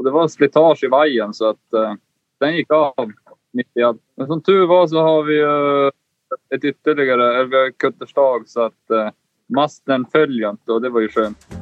[0.00, 1.94] och det var slitage i vajern så att eh,
[2.38, 3.12] den gick av
[3.52, 4.00] mitt i allt.
[4.16, 5.90] Men som tur var så har vi eh,
[6.56, 9.08] ett ytterligare, eller vi har kutterstag så att eh,
[9.48, 11.59] masten följer inte och det var ju skönt.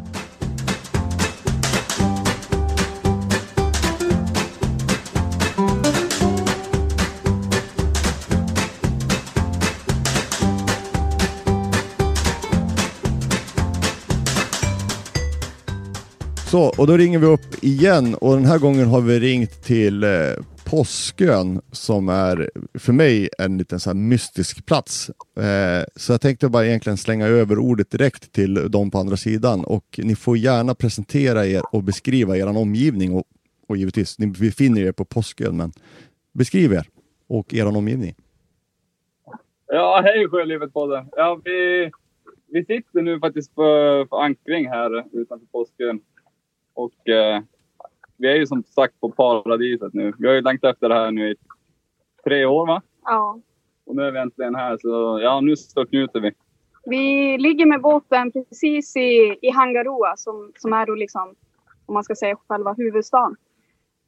[16.50, 20.04] Så, och då ringer vi upp igen och den här gången har vi ringt till
[20.04, 20.10] eh,
[20.70, 25.10] Påskön som är för mig en liten så här mystisk plats.
[25.36, 29.64] Eh, så jag tänkte bara egentligen slänga över ordet direkt till de på andra sidan
[29.64, 33.24] och ni får gärna presentera er och beskriva er omgivning och,
[33.66, 35.72] och givetvis, ni befinner er på Påskön, men
[36.32, 36.86] beskriv er
[37.28, 38.14] och er omgivning.
[39.66, 41.08] Ja, hej Sjölivet-podden!
[41.16, 41.90] Ja, vi,
[42.46, 46.00] vi sitter nu faktiskt på, på ankring här utanför Påskön
[46.78, 47.42] och eh,
[48.16, 50.12] vi är ju som sagt på paradiset nu.
[50.18, 51.36] Vi har ju längtat efter det här nu i
[52.24, 52.82] tre år va?
[53.04, 53.40] Ja.
[53.86, 56.32] Och nu är vi äntligen här så ja, nu störtnjuter vi.
[56.84, 61.34] Vi ligger med båten precis i, i Hangaroa som, som är då liksom,
[61.86, 63.36] om man ska säga själva huvudstaden.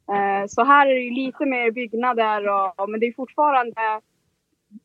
[0.09, 4.01] Eh, så här är det lite mer byggnader och, men det är fortfarande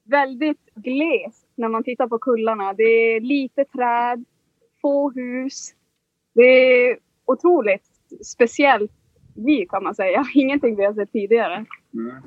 [0.05, 2.73] väldigt glest när man tittar på kullarna.
[2.73, 4.25] Det är lite träd,
[4.83, 5.75] få hus.
[6.34, 7.82] Det är otroligt
[8.24, 8.92] speciellt
[9.34, 10.24] vy kan man säga.
[10.34, 11.64] Ingenting vi har sett tidigare.
[11.94, 12.22] Mm.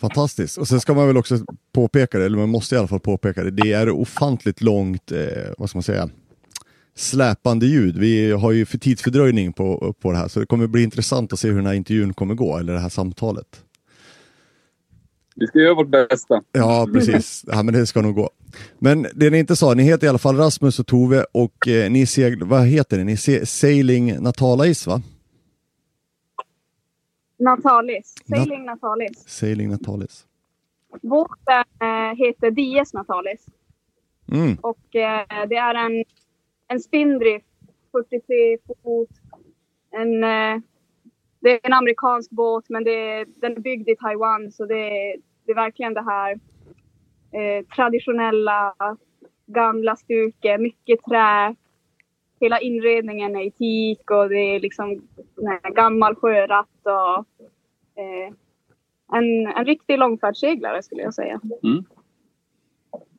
[0.00, 0.58] Fantastiskt.
[0.58, 1.38] Och sen ska man väl också
[1.72, 5.18] påpeka det, eller man måste i alla fall påpeka det, det är ofantligt långt, eh,
[5.58, 6.10] vad ska man säga,
[6.94, 7.96] släpande ljud.
[7.96, 11.38] Vi har ju för tidsfördröjning på, på det här, så det kommer bli intressant att
[11.38, 13.64] se hur den här intervjun kommer gå, eller det här samtalet.
[15.36, 16.42] Vi ska göra vårt bästa.
[16.52, 17.44] Ja, precis.
[17.46, 18.30] Ja, men det ska nog gå.
[18.78, 21.90] Men det ni inte sa, ni heter i alla fall Rasmus och Tove och eh,
[21.90, 23.04] ni seglar, vad heter det?
[23.04, 25.02] Ni se, Sailing Natalis va?
[27.38, 28.14] Natalis.
[28.28, 29.28] Sailing Na Natalis.
[29.28, 30.26] Sailing Natalis.
[31.02, 33.46] Båten äh, heter DS Natalis.
[34.32, 34.56] Mm.
[34.60, 36.04] Och äh, det är en,
[36.68, 37.46] en spindrift,
[37.92, 39.08] 43 fot.
[39.90, 40.62] En, äh,
[41.42, 45.16] det är en amerikansk båt men det, den är byggd i Taiwan så det,
[45.46, 46.32] det är verkligen det här
[47.32, 48.74] eh, traditionella
[49.46, 51.54] gamla stuket, mycket trä.
[52.40, 55.02] Hela inredningen är i teak och det är liksom
[55.74, 57.26] gammal sjöratt och
[58.02, 58.34] eh,
[59.12, 61.40] en, en riktig långfärdsseglare skulle jag säga.
[61.62, 61.84] Mm.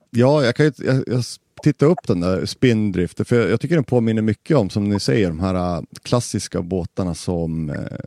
[0.10, 1.24] Ja, jag kan ju, jag, jag
[1.64, 5.28] titta upp den där spindrift, för jag, tycker den påminner mycket om, som ni säger,
[5.28, 7.98] de här äh, klassiska båtarna som, eh,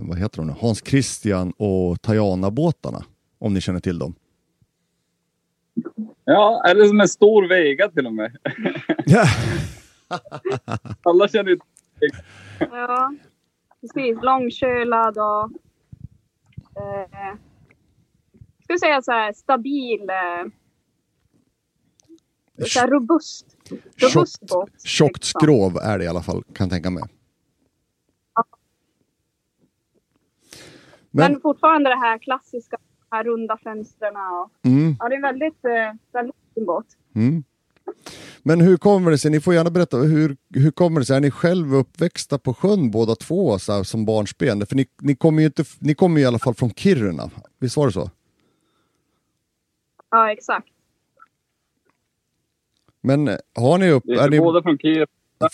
[0.00, 3.04] vad heter de nu, Hans Christian och Tajana-båtarna,
[3.38, 4.14] om ni känner till dem.
[6.24, 8.36] Ja, eller som en stor Vega till och med.
[11.02, 11.58] Alla känner ju
[12.58, 13.14] Ja,
[13.80, 14.18] precis.
[14.22, 15.50] Långkölad och...
[16.76, 17.36] Eh,
[18.64, 20.00] ska säga så här, stabil.
[20.00, 20.50] Eh,
[22.66, 23.46] så robust.
[23.96, 24.82] Robust båt.
[24.84, 25.40] Tjockt liksom.
[25.40, 27.02] skrov är det i alla fall, kan jag tänka mig.
[28.34, 28.44] Ja.
[31.10, 32.76] Men, Men fortfarande det här klassiska
[33.10, 34.14] här runda fönstren.
[34.64, 34.96] mm.
[34.98, 36.86] Ja, det är väldigt, eh, väldigt fin båt.
[37.14, 37.44] Mm.
[38.42, 41.20] Men hur kommer det sig, ni får gärna berätta, hur, hur kommer det sig, är
[41.20, 44.66] ni själva uppväxta på sjön båda två så här, som barnsben?
[44.66, 47.76] För ni, ni kommer ju inte, ni kommer ju i alla fall från Kiruna, visst
[47.76, 48.10] var det så?
[50.10, 50.68] Ja, exakt.
[53.00, 54.02] Men eh, har ni upp...
[54.06, 54.38] Vi är, är ni...
[54.38, 55.06] båda från Kiruna.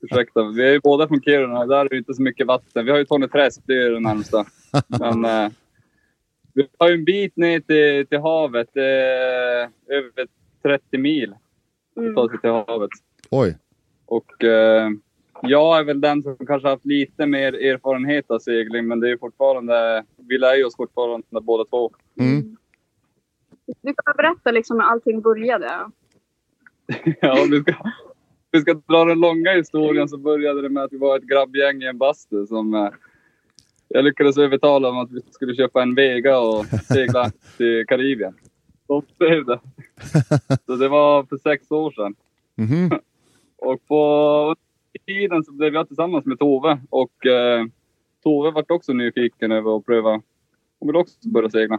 [0.00, 1.66] Ursäkta, vi är båda från Kiruna.
[1.66, 2.84] Där är det inte så mycket vatten.
[2.84, 4.44] Vi har ju Torneträsk, det är det närmsta.
[4.86, 5.50] Men eh,
[6.54, 8.76] vi har ju en bit ner till, till havet.
[8.76, 10.26] Eh, över
[10.62, 11.34] 30 mil.
[11.96, 12.14] Mm.
[12.14, 12.90] Ta sig till havet.
[13.30, 13.56] Oj.
[14.06, 14.90] Och eh,
[15.42, 19.16] jag är väl den som kanske haft lite mer erfarenhet av segling, men det är
[19.16, 20.04] fortfarande...
[20.16, 21.90] Vi lär ju oss fortfarande båda två.
[22.20, 22.56] Mm.
[23.66, 25.90] Du kan berätta liksom hur allting började.
[27.20, 27.74] ja, vi ska,
[28.50, 31.82] vi ska dra den långa historien så började det med att vi var ett grabbgäng
[31.82, 32.90] i en bastu som eh,
[33.88, 38.34] jag lyckades övertala om att vi skulle köpa en Vega och segla till Karibien.
[38.86, 39.60] Så blev det.
[40.66, 42.14] Så det var för sex år sedan.
[42.56, 43.00] Mm -hmm.
[43.58, 44.56] och på
[45.06, 47.66] tiden så blev jag tillsammans med Tove och eh,
[48.22, 50.22] Tove vart också nyfiken över att pröva.
[50.78, 51.78] Hon ville också börja segla.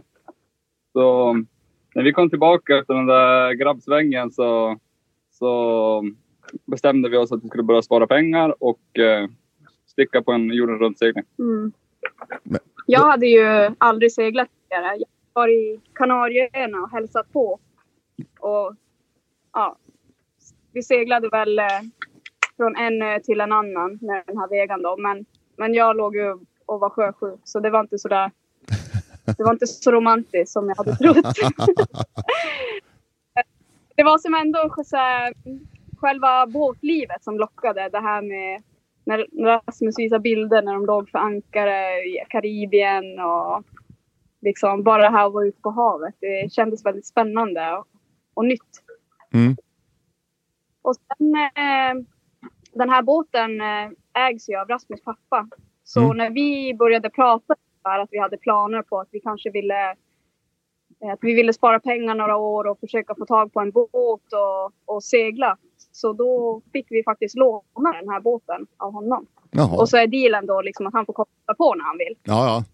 [0.92, 1.34] Så
[1.94, 4.78] när vi kom tillbaka efter den där grabbsvängen så,
[5.30, 6.04] så
[6.64, 9.28] bestämde vi oss att vi skulle börja spara pengar och eh,
[9.86, 11.24] sticka på en jorden runt-segling.
[11.38, 11.72] Mm.
[12.86, 14.96] Jag hade ju aldrig seglat tidigare.
[14.96, 17.58] Jag var i Kanarieöarna och hälsat på.
[18.40, 18.74] Och
[19.52, 19.76] ja,
[20.72, 21.80] vi seglade väl eh,
[22.56, 24.96] från en ö till en annan med den här vegan då.
[24.96, 25.24] Men,
[25.56, 28.30] men jag låg ju och var sjösjuk så det var inte så där.
[29.24, 31.16] Det var inte så romantiskt som jag hade trott.
[33.96, 35.34] det var som ändå så här,
[35.96, 37.88] själva båtlivet som lockade.
[37.88, 38.62] Det här med
[39.06, 43.64] när Rasmus visade bilder när de låg för ankare i Karibien och
[44.42, 46.14] liksom bara det här att vara ute på havet.
[46.20, 47.86] Det kändes väldigt spännande och,
[48.34, 48.82] och nytt.
[49.34, 49.56] Mm.
[50.82, 52.04] Och sen eh,
[52.72, 53.90] den här båten eh,
[54.28, 55.48] ägs ju av Rasmus pappa.
[55.84, 56.16] Så Mm.
[56.16, 59.90] när vi började prata om att vi hade planer på att vi kanske ville
[61.02, 63.92] eh, att vi ville spara pengar några år och försöka få tag på en båt
[64.32, 65.56] och, och segla.
[65.92, 69.26] Så då fick vi faktiskt låna den här båten av honom.
[69.50, 69.76] Jaha.
[69.80, 72.16] Och så är dealen då liksom att han får koppla på när han vill.
[72.22, 72.64] Ja,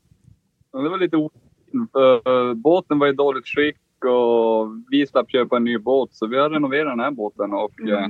[0.72, 0.80] ja.
[0.82, 5.64] Det var lite ofint eh, båten var i dåligt skick och vi slapp köpa en
[5.64, 6.14] ny båt.
[6.14, 7.94] Så vi har renoverat den här båten och Mm.
[8.04, 8.08] eh,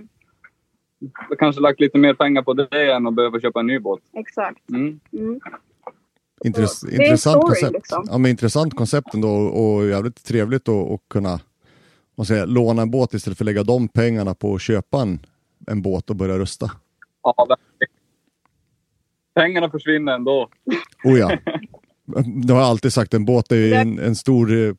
[1.39, 4.01] kanske lagt lite mer pengar på det än att behöva köpa en ny båt.
[4.13, 4.71] Exakt.
[4.71, 5.01] Mm.
[5.13, 5.41] Mm.
[6.45, 7.73] Intress- Det är intressant story, koncept.
[7.73, 8.05] liksom.
[8.11, 11.41] Ja, men intressant koncept ändå och jävligt trevligt att, kunna
[12.15, 15.27] vad säger, låna en båt istället för att lägga de pengarna på att köpa en,
[15.67, 16.71] en båt och börja rusta.
[17.23, 17.91] Ja, verkligen.
[19.35, 20.49] Pengarna försvinner ändå.
[21.05, 21.39] Oh ja.
[22.47, 24.75] Det har jag alltid sagt, en båt är en, en stor eh,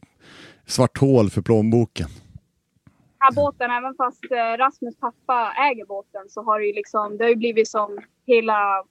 [0.65, 2.07] svart hål för plånboken.
[2.07, 7.17] Den här båten, även fast eh, Rasmus pappa äger båten så har det ju liksom,
[7.17, 8.83] det har ju blivit som hela,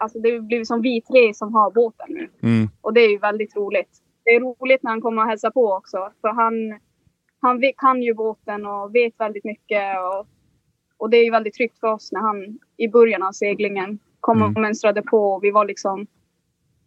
[0.00, 2.28] alltså det blivit som vi tre som har båten nu.
[2.42, 2.68] Mm.
[2.80, 3.90] Och det är ju väldigt roligt.
[4.24, 6.12] Det är roligt när han kommer och hälsar på också.
[6.20, 6.80] För han,
[7.40, 9.98] han kan ju båten och vet väldigt mycket.
[9.98, 10.26] Och,
[10.96, 14.42] och det är ju väldigt tryggt för oss när han i början av seglingen kom
[14.42, 14.62] och Mm.
[14.62, 15.38] mönstrade på.
[15.42, 16.06] Vi var liksom,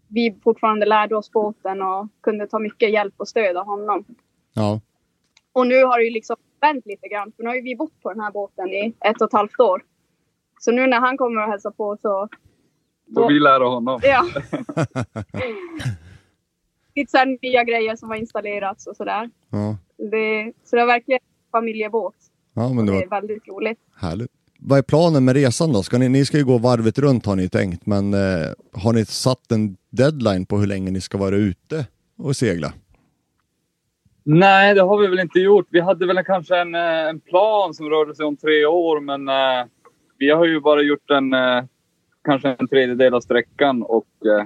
[0.07, 4.05] vi fortfarande lärde oss båten och kunde ta mycket hjälp och stöd av honom.
[4.53, 4.81] Ja.
[5.53, 7.31] Och nu har det ju liksom vänt lite grann.
[7.35, 9.59] För nu har ju vi bott på den här båten i ett och ett halvt
[9.59, 9.83] år.
[10.59, 12.27] Så nu när han kommer och hälsar på så...
[13.13, 13.99] Får vi lära honom.
[14.03, 14.25] Ja.
[16.95, 19.29] Lite så här nya grejer som har installerats och sådär.
[19.49, 19.77] Ja.
[20.11, 22.15] Det, så det är verkligen en familjebåt.
[22.53, 23.79] ja, men det Det var är väldigt roligt.
[23.95, 24.31] härligt.
[24.59, 25.83] Vad är planen med resan då?
[25.83, 28.19] Ska ni, ni ska ju gå varvet runt har ni tänkt, men eh,
[28.73, 31.85] har ni satt en deadline på hur länge ni ska vara ute
[32.17, 32.73] och segla?
[34.23, 35.67] Nej, det har vi väl inte gjort.
[35.69, 39.27] Vi hade väl kanske en, eh, en plan som rörde sig om tre år, men
[39.27, 39.65] eh,
[40.17, 41.63] vi har ju bara gjort en, eh,
[42.27, 44.45] kanske en tredjedel av sträckan och, eh,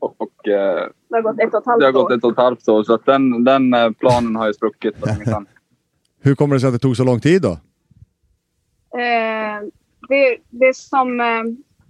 [0.00, 2.16] och, och eh, Det har gått ett och ett halvt det har gått år.
[2.16, 2.82] ett och ett halvt år.
[2.82, 4.96] Så att den, den eh, planen har ju spruckit.
[6.22, 7.52] Hur kommer det sig att det tog så lång tid då?
[9.00, 9.58] Eh,
[10.08, 11.18] det, det, som,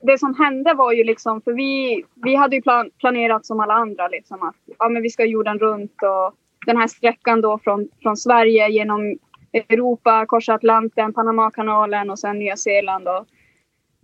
[0.03, 3.75] det som hände var ju liksom, för vi, vi hade ju plan, planerat som alla
[3.75, 6.35] andra liksom att ja, men vi ska jorden runt och
[6.67, 9.19] den här sträckan då från, från Sverige genom
[9.53, 13.09] Europa, korsa Atlanten, Panamakanalen och sen Nya Zeeland.
[13.09, 13.27] Och,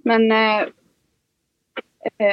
[0.04, 0.66] men eh,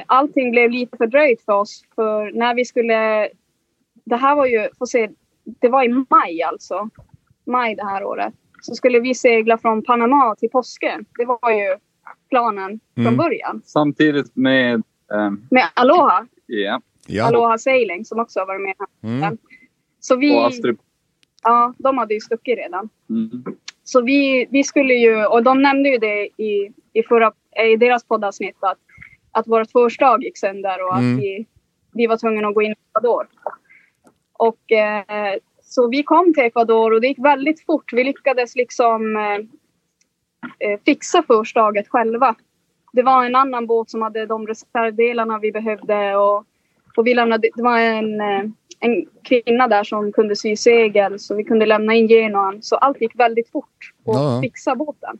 [0.05, 3.29] allting blev lite fördröjt för oss för när vi skulle,
[4.05, 5.09] det här var ju, får se,
[5.43, 6.89] det var i maj alltså,
[7.45, 11.05] maj det här året så skulle vi segla från Panama till påsken.
[11.17, 11.77] Det var ju
[12.29, 13.17] planen från Mm.
[13.17, 13.61] början.
[13.65, 14.73] Samtidigt med...
[15.13, 17.27] Eh, Med Aloha, ja, Ja.
[17.27, 18.75] Aloha Sailing som också har varit med.
[18.79, 19.09] här.
[19.29, 19.37] Mm.
[19.99, 20.79] Så vi, och Astrid.
[21.43, 22.89] ja, de hade ju stuckit redan.
[23.09, 23.43] Mm.
[23.83, 27.31] Så vi, vi skulle ju, och de nämnde ju det i, i, förra,
[27.73, 28.77] i deras poddavsnitt att,
[29.31, 31.13] att vårt förslag gick sönder och Mm.
[31.15, 31.45] att vi,
[31.93, 33.27] vi var tvungna att gå in i Ecuador.
[34.33, 37.93] Och eh, så vi kom till Ecuador och det gick väldigt fort.
[37.93, 39.33] Vi lyckades liksom eh,
[40.69, 42.35] eh, fixa förslaget själva.
[42.93, 46.45] Det var en annan båt som hade de reservdelarna vi behövde och,
[46.97, 48.43] och vi lämnade, det var en, eh,
[48.79, 52.61] en kvinna där som kunde sy segel så vi kunde lämna in genoan.
[52.61, 54.39] Så allt gick väldigt fort att Ja.
[54.43, 55.19] fixa båten.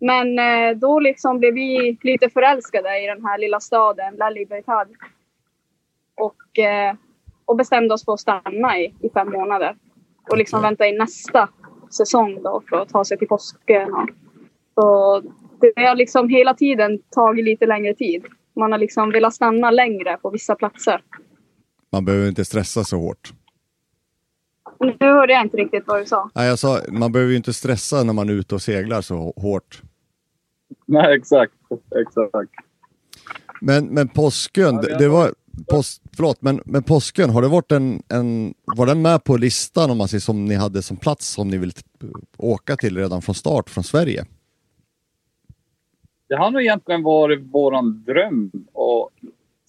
[0.00, 4.86] Men eh, då liksom blev vi lite förälskade i den här lilla staden, La Libertad.
[6.16, 6.94] Och, eh,
[7.44, 9.76] och bestämde oss för att stanna i, i fem månader.
[10.30, 11.48] Och liksom vänta in nästa
[11.90, 13.94] säsong då för att ta sig till påsken.
[13.94, 14.08] Och,
[14.74, 15.22] så
[15.60, 18.24] det har liksom hela tiden tagit lite längre tid.
[18.56, 21.02] Man har liksom velat stanna längre på vissa platser.
[21.92, 23.32] Man behöver inte stressa så hårt.
[24.80, 26.30] Nu hörde jag inte riktigt vad du sa.
[26.34, 29.14] Nej, jag sa, man behöver ju inte stressa när man är ute och seglar så
[29.14, 29.82] hå- hårt.
[30.92, 31.52] Nej, exakt.
[32.00, 32.50] exakt.
[33.60, 35.34] Men, men påsken, Ja, det det, var,
[35.70, 39.90] pås, förlåt, men, men påsken, har det varit en, en, var den med på listan
[39.90, 41.72] om man säger som ni hade som plats som ni vill
[42.36, 44.24] åka till redan från start från Sverige?
[46.28, 48.50] Det har nog egentligen varit våran dröm.
[48.72, 49.10] Och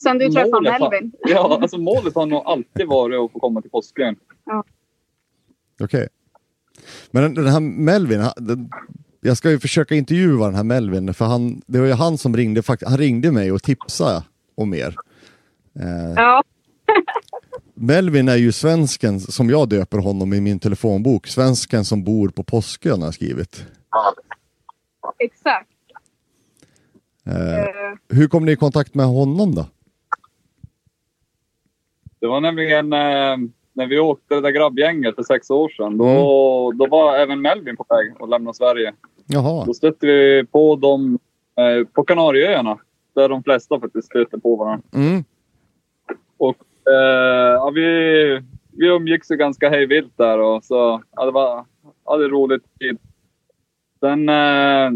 [0.04, 1.12] Sen du träffade har- Melvin.
[1.28, 4.16] Ja, alltså målet har nog alltid varit att få komma till påskön.
[5.82, 6.08] Okej.
[7.12, 8.70] Men den, den här Melvin, den,
[9.22, 12.38] jag ska ju försöka intervjua den här Melvin, för han, det var ju han som
[12.38, 14.24] ringde, han ringde mig och tipsade
[14.56, 14.96] om er.
[15.80, 16.44] Eh, ja.
[17.74, 22.44] Melvin är ju svensken, som jag döper honom i min telefonbok, svensken som bor på
[22.44, 23.66] Påskön har jag skrivit.
[25.20, 25.70] Exakt.
[27.26, 29.66] Eh, uh, hur kom ni i kontakt med honom då?
[32.20, 33.38] Det var nämligen eh,
[33.80, 35.98] när vi åkte det där grabbgänget för sex år sedan.
[35.98, 36.78] Då, mm.
[36.78, 38.94] då var även Melvin på väg att lämna Sverige.
[39.28, 39.66] Jaha.
[39.66, 41.20] Då stötte vi på dem
[41.56, 42.78] eh, på Kanarieöarna.
[43.16, 44.88] Där de flesta faktiskt stöter på varandra.
[44.94, 45.24] Mm.
[46.38, 46.58] Och
[46.92, 51.66] eh, ja, vi, vi umgicks ju ganska hejvilt där och så ja, det var
[52.06, 52.98] hade roligt tid.
[54.00, 54.92] Sen, eh,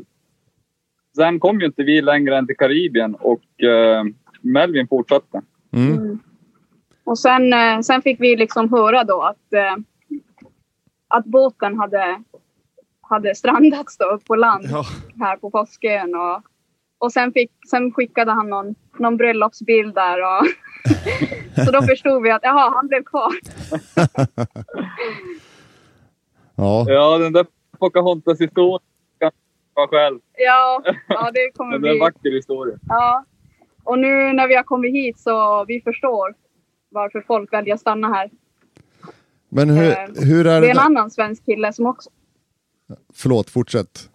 [1.15, 4.03] sen kom ju inte vi längre än till Karibien och eh,
[4.41, 5.41] Melvin fortsatte.
[5.71, 6.19] Mm.
[7.03, 9.75] Och sen, eh, sen fick vi liksom höra då att, eh,
[11.07, 12.23] att båten hade,
[13.01, 14.83] hade strandats då på land ja.
[15.19, 16.15] här på Påskön.
[16.15, 16.41] Och,
[16.97, 20.21] och sen, fick, sen skickade han någon, någon bröllopsbild där.
[20.21, 20.45] Och
[21.65, 23.33] så då förstod vi att jaha, han blev kvar.
[26.55, 26.85] ja.
[26.87, 27.45] ja, den där
[27.79, 28.79] Pocahontas-historien
[29.19, 29.31] kan
[29.73, 30.19] vara själv.
[30.37, 31.89] Ja, ja, det kommer bli...
[31.89, 32.77] Det är en vacker historia.
[32.87, 33.25] Ja.
[33.83, 36.35] Och nu när vi har kommit hit så vi förstår
[36.93, 38.29] varför folk väljer att stanna här.
[39.49, 40.67] Men hur, eh, hur är det?
[40.67, 42.09] Det är en annan svensk kille som också...
[43.13, 44.09] Förlåt, fortsätt.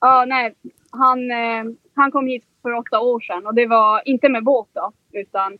[0.00, 0.54] Ja, nej.
[0.90, 4.68] Han, eh, han kom hit för åtta år sedan och det var inte med båt
[4.72, 5.58] då, utan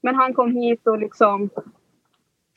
[0.00, 1.50] men han kom hit och liksom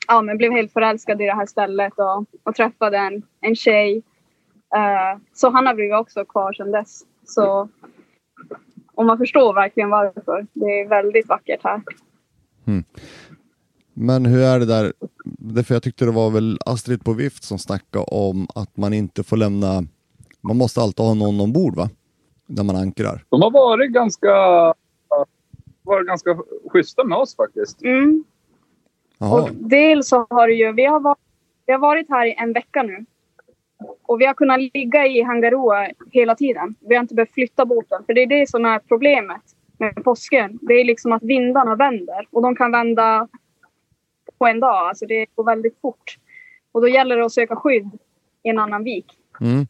[0.08, 4.02] ja, men blev helt förälskad i det här stället och, och träffade en, en tjej.
[4.76, 7.02] Uh, så han har blivit också kvar sedan dess.
[7.24, 7.68] Så
[8.94, 10.46] och man förstår verkligen varför.
[10.52, 11.82] Det är väldigt vackert här.
[12.66, 12.84] Mm.
[13.94, 14.92] Men hur är det där?
[15.24, 19.22] Därför jag tyckte det var väl Astrid på Vift som snackade om att man inte
[19.22, 19.82] får lämna,
[20.40, 21.90] man måste alltid ha någon ombord va?
[22.46, 23.24] När man ankrar.
[23.28, 24.28] De har varit ganska,
[25.82, 26.36] varit ganska
[26.72, 27.82] schyssta med oss faktiskt.
[27.82, 28.24] Mm.
[29.18, 31.18] Och dels så har det ju, vi har, varit,
[31.66, 33.04] vi har varit här i en vecka nu.
[34.02, 36.74] Och vi har kunnat ligga i Hangaroa hela tiden.
[36.80, 38.04] Vi har inte behövt flytta båten.
[38.06, 39.42] För det är det som är problemet
[39.78, 40.58] med påsken.
[40.62, 42.28] Det är liksom att vindarna vänder.
[42.30, 43.28] Och de kan vända
[44.38, 44.88] på en dag.
[44.88, 46.18] Alltså det går väldigt fort.
[46.72, 47.90] Och då gäller det att söka skydd
[48.42, 49.06] i en annan vik.
[49.40, 49.60] Mm.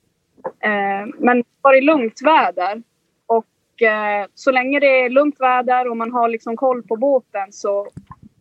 [0.61, 2.83] Eh, men var det lugnt väder
[3.27, 7.53] och eh, så länge det är lugnt väder och man har liksom koll på båten
[7.53, 7.89] så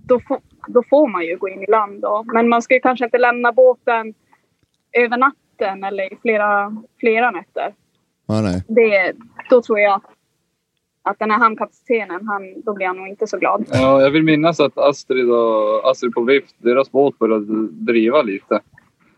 [0.07, 0.19] då,
[0.67, 2.01] då får man ju gå in i land.
[2.01, 2.23] Då.
[2.33, 4.13] Men man ska kanske inte lämna båten
[4.91, 7.73] över natten natten eller i flera, flera nätter.
[8.27, 8.63] Ah, nej.
[8.67, 9.13] Det,
[9.49, 10.01] då tror jag
[11.03, 13.65] att den här hamnkaptenen, han, då blir han nog inte så glad.
[13.71, 18.59] Ja, jag vill minnas att Astrid och Astrid på Vift, deras båt började driva lite.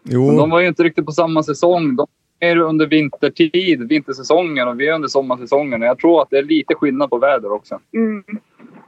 [0.04, 0.28] Jo.
[0.28, 1.96] Men de var ju inte riktigt på samma säsong.
[1.96, 2.08] De
[2.40, 5.82] är under vintertid, vintersäsongen och vi är under sommarsäsongen.
[5.82, 7.80] Jag tror att det är lite skillnad på väder också.
[7.94, 8.24] Mm.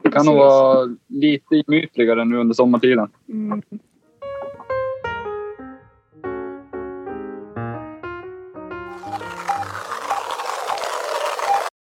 [0.02, 3.08] Det kan nog vara lite gemytligare nu under sommartiden.
[3.30, 3.62] Mm.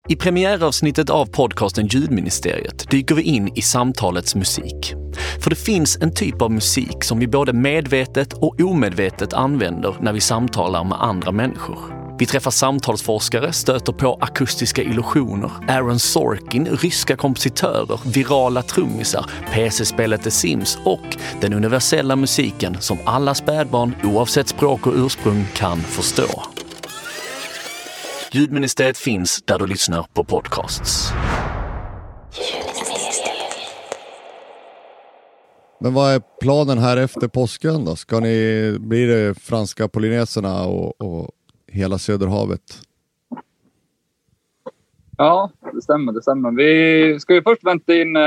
[0.08, 4.94] I premiäravsnittet av podcasten Ljudministeriet dyker vi in i samtalets musik.
[5.40, 10.12] För det finns en typ av musik som vi både medvetet och omedvetet använder när
[10.12, 11.78] vi samtalar med andra människor.
[12.18, 20.30] Vi träffar samtalsforskare, stöter på akustiska illusioner, Aaron Sorkin, ryska kompositörer, virala trummisar, PC-spelet The
[20.30, 26.42] Sims och den universella musiken som alla spädbarn oavsett språk och ursprung kan förstå.
[28.36, 31.12] Ljudministeriet finns där du lyssnar på podcasts.
[35.80, 37.96] Men vad är planen här efter påsken då?
[37.96, 41.30] Ska ni, blir det franska polyneserna och, och
[41.66, 42.60] hela Söderhavet?
[45.16, 46.12] Ja, det stämmer.
[46.12, 46.50] Det stämmer.
[46.50, 48.22] Vi ska ju först vänta in eh,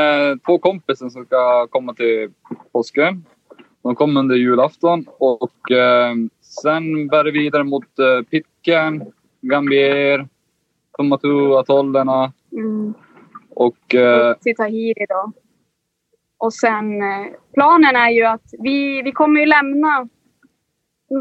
[0.46, 2.30] två kompisar som ska komma till
[2.72, 3.26] påsken.
[3.84, 10.28] De kommer under julafton och eh, sen bär det vidare mot eh, Pitcairn Gambier,
[10.98, 12.32] Tumbatu-atollerna.
[12.52, 12.94] Mm.
[13.50, 13.96] Och...
[13.96, 15.32] Eh, Tahiri då.
[16.38, 20.08] Och sen eh, planen är ju att vi, vi kommer ju lämna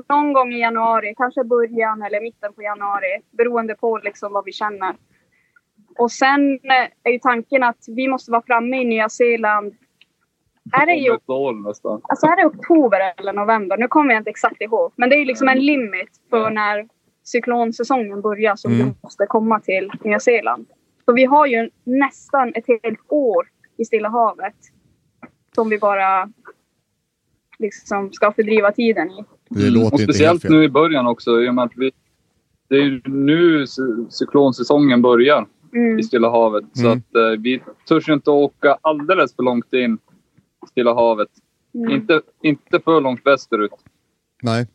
[0.09, 4.53] någon gång i januari, kanske början eller mitten på januari, beroende på liksom vad vi
[4.53, 4.97] känner.
[5.99, 9.75] Och sen eh, är ju tanken att vi måste vara framme i Nya Zeeland.
[10.73, 13.77] Är det ju, alltså är det oktober eller november?
[13.77, 14.93] Nu kommer jag inte exakt ihåg.
[14.97, 16.89] Men det är ju liksom en limit för när
[17.33, 18.87] cyklonsäsongen börjar som mm.
[18.87, 20.67] du måste komma till Nya Zeeland.
[21.05, 24.55] Så vi har ju nästan ett helt år i Stilla havet
[25.55, 26.33] som vi bara
[27.59, 29.25] liksom ska fördriva tiden i.
[29.49, 31.43] Det Mm, låter och inte helt speciellt nu i början också.
[31.43, 31.91] I och med att vi,
[32.69, 35.99] det är ju nu cy- cyklonsäsongen börjar Mm.
[35.99, 36.65] i Stilla havet.
[36.73, 36.99] Så Mm.
[36.99, 39.99] att eh, vi törs inte åka alldeles för långt in
[40.65, 41.29] i Stilla havet.
[41.75, 41.91] Mm.
[41.91, 43.71] Inte, inte för långt västerut.
[44.43, 44.67] Nej.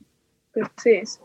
[0.53, 1.19] Precis.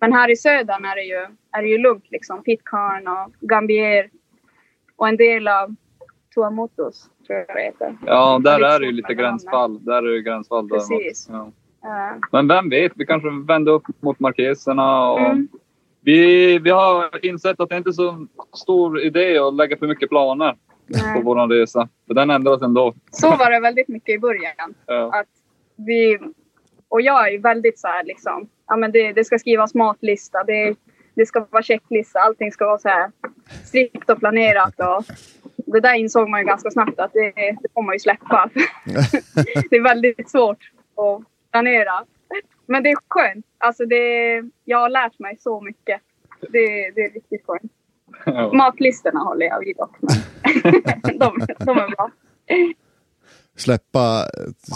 [0.00, 2.42] Men här i södern är det ju, är det ju lugnt liksom.
[2.42, 4.10] Pitcairn och Gambier.
[4.96, 5.74] Och en del av
[6.34, 7.96] Tuamotus tror jag det heter.
[8.06, 9.84] Ja, där Ja, är det ju lite gränsfall.
[9.84, 10.68] Där är det gränsfall.
[10.68, 11.28] Precis.
[11.30, 11.50] Ja.
[12.32, 15.10] Men vem vet, vi kanske vänder upp mot markeserna.
[15.10, 15.48] Och Mm.
[16.00, 20.08] vi, vi har insett att det inte är så stor idé att lägga för mycket
[20.08, 21.22] planer på nej.
[21.24, 21.88] vår resa.
[22.06, 22.94] För den ändras ändå.
[23.10, 24.74] Så var det väldigt mycket i början.
[24.86, 25.20] Ja.
[25.20, 25.26] Att
[25.76, 26.18] vi,
[26.88, 28.48] och jag är väldigt så här liksom.
[28.68, 30.44] Ja, men det, det ska skrivas matlista.
[30.44, 30.74] Det,
[31.14, 32.18] det ska vara checklista.
[32.18, 33.10] Allting ska vara så här
[33.64, 34.74] strikt och planerat.
[34.80, 35.04] Och
[35.72, 38.50] det där insåg man ju ganska snabbt att det, det får man ju släppa.
[39.70, 42.04] det är väldigt svårt att planera.
[42.66, 43.46] Men det är skönt.
[43.58, 46.00] Alltså det, jag har lärt mig så mycket.
[46.40, 47.72] Det, det är riktigt skönt.
[48.24, 48.52] Ja.
[48.52, 49.96] Matlistorna håller jag vid dock.
[51.02, 52.10] men de, de är bra.
[53.56, 54.24] Släppa,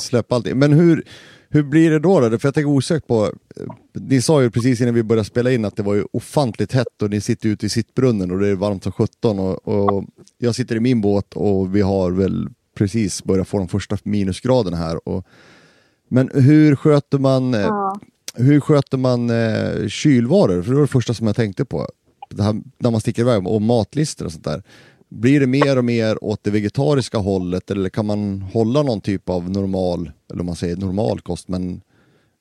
[0.00, 0.58] släppa allting.
[0.58, 1.04] Men hur,
[1.52, 2.38] hur blir det då, då?
[2.38, 3.24] För jag tänker osökt på,
[3.56, 6.72] eh, ni sa ju precis innan vi började spela in att det var ju ofantligt
[6.72, 10.04] hett och ni sitter ute i sittbrunnen och det är varmt som 17 och, och
[10.38, 14.76] jag sitter i min båt och vi har väl precis börjat få de första minusgraderna
[14.76, 15.08] här.
[15.08, 15.26] Och,
[16.08, 18.00] men hur sköter man, eh, Ja.
[18.34, 20.62] hur sköter man eh, kylvaror?
[20.62, 21.86] För det var det första som jag tänkte på.
[22.38, 24.62] Här, när man sticker iväg och matlistor och sånt där.
[25.20, 29.28] Blir det mer och mer åt det vegetariska hållet eller kan man hålla någon typ
[29.28, 31.80] av normal, eller om man säger normal kost, men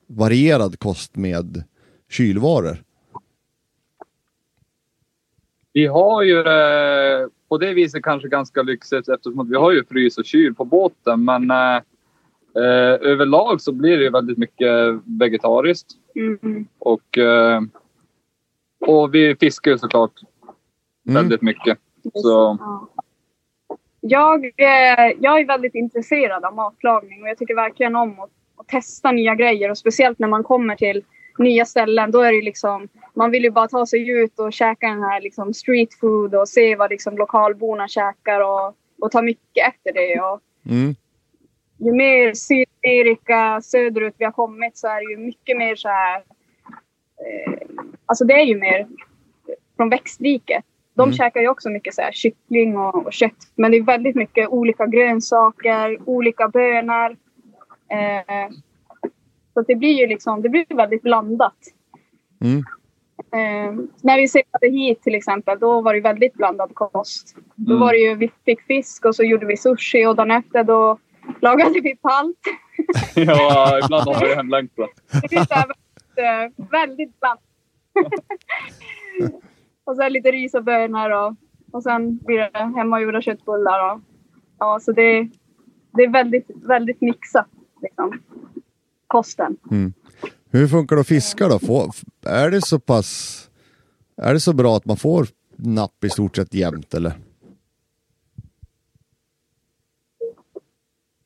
[0.06, 1.64] varierad kost med
[2.10, 2.76] kylvaror?
[5.72, 9.84] Vi har ju eh, på det viset kanske ganska lyxigt eftersom att vi har ju
[9.84, 11.24] frys och kyl på båten.
[11.24, 11.76] Men eh,
[12.56, 14.70] eh, överlag så blir det ju väldigt mycket
[15.04, 15.88] vegetariskt.
[16.14, 16.66] Mm.
[16.78, 17.62] Och, eh,
[18.86, 20.12] och vi fiskar ju såklart
[21.08, 21.14] Mm.
[21.14, 21.78] väldigt mycket.
[22.02, 22.88] Så Ja.
[24.00, 28.68] Jag, eh, jag är väldigt intresserad av matlagning och jag tycker verkligen om att, att
[28.68, 29.70] testa nya grejer.
[29.70, 31.04] Och speciellt när man kommer till
[31.38, 32.10] nya ställen.
[32.10, 35.20] Då är det liksom, man vill ju bara ta sig ut och käka den här
[35.20, 40.20] liksom street food och se vad liksom lokalborna käkar och, och ta mycket efter det.
[40.20, 40.94] Och Mm.
[41.78, 46.16] ju mer Sydamerika söderut vi har kommit så är det ju mycket mer så här...
[46.16, 47.58] Eh,
[48.06, 48.86] alltså det är ju mer
[49.76, 50.64] från växtriket.
[50.94, 51.12] De Mm.
[51.16, 53.36] käkar ju också mycket så här kyckling och, och kött.
[53.54, 57.10] Men det är väldigt mycket olika grönsaker, olika bönor.
[57.90, 58.48] Eh,
[59.54, 61.56] så det blir ju liksom, det blir väldigt blandat.
[62.40, 62.58] Mm.
[63.32, 67.36] Eh, när vi seglade hit till exempel, då var det väldigt blandad kost.
[67.54, 67.80] Då Mm.
[67.80, 70.98] var det ju, vi fick fisk och så gjorde vi sushi och dagen efter då
[71.40, 72.38] lagade vi palt.
[73.14, 74.88] ja, ibland har man ju hemlängtan.
[75.30, 76.18] Det är väldigt,
[76.58, 77.42] eh, väldigt blandat.
[79.84, 81.34] och sen lite ris och bönor och,
[81.72, 83.92] och sen blir det hemmagjorda köttbullar.
[83.94, 84.00] Och,
[84.58, 85.28] ja, så det,
[85.96, 87.46] det är väldigt, väldigt mixat.
[87.82, 88.20] Liksom,
[89.06, 89.56] kosten.
[90.50, 91.58] Hur funkar det att fiska då?
[91.58, 91.90] Får,
[92.26, 93.38] är det så pass,
[94.16, 97.12] är det så bra att man får napp i stort sett jämt eller?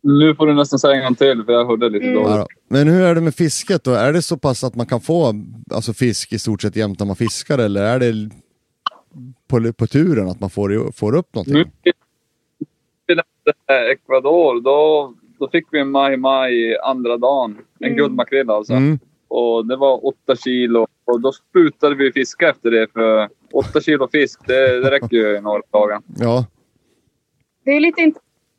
[0.03, 2.23] Nu får du nästan säga en gång till för jag hörde lite Mm.
[2.23, 2.47] dåligt.
[2.69, 3.91] Men hur är det med fisket då?
[3.91, 5.35] Är det så pass att man kan få
[5.75, 8.31] alltså, fisk i stort sett jämt när man fiskar eller är det
[9.49, 11.55] på, på turen att man får, får upp någonting?
[11.55, 11.65] Nu
[13.07, 13.21] till
[13.93, 17.59] Ecuador, då, då fick vi en maj maj andra dagen.
[17.81, 17.97] En Mm.
[17.97, 18.73] guldmakrill alltså.
[18.73, 18.99] Mm.
[19.29, 20.87] Och det var åtta kilo.
[21.05, 22.87] Och då sprutade vi fiska efter det.
[22.93, 26.01] För åtta kilo fisk, det, det räcker ju i några dagar.
[26.19, 26.47] Ja.
[27.65, 28.19] Det är lite, int-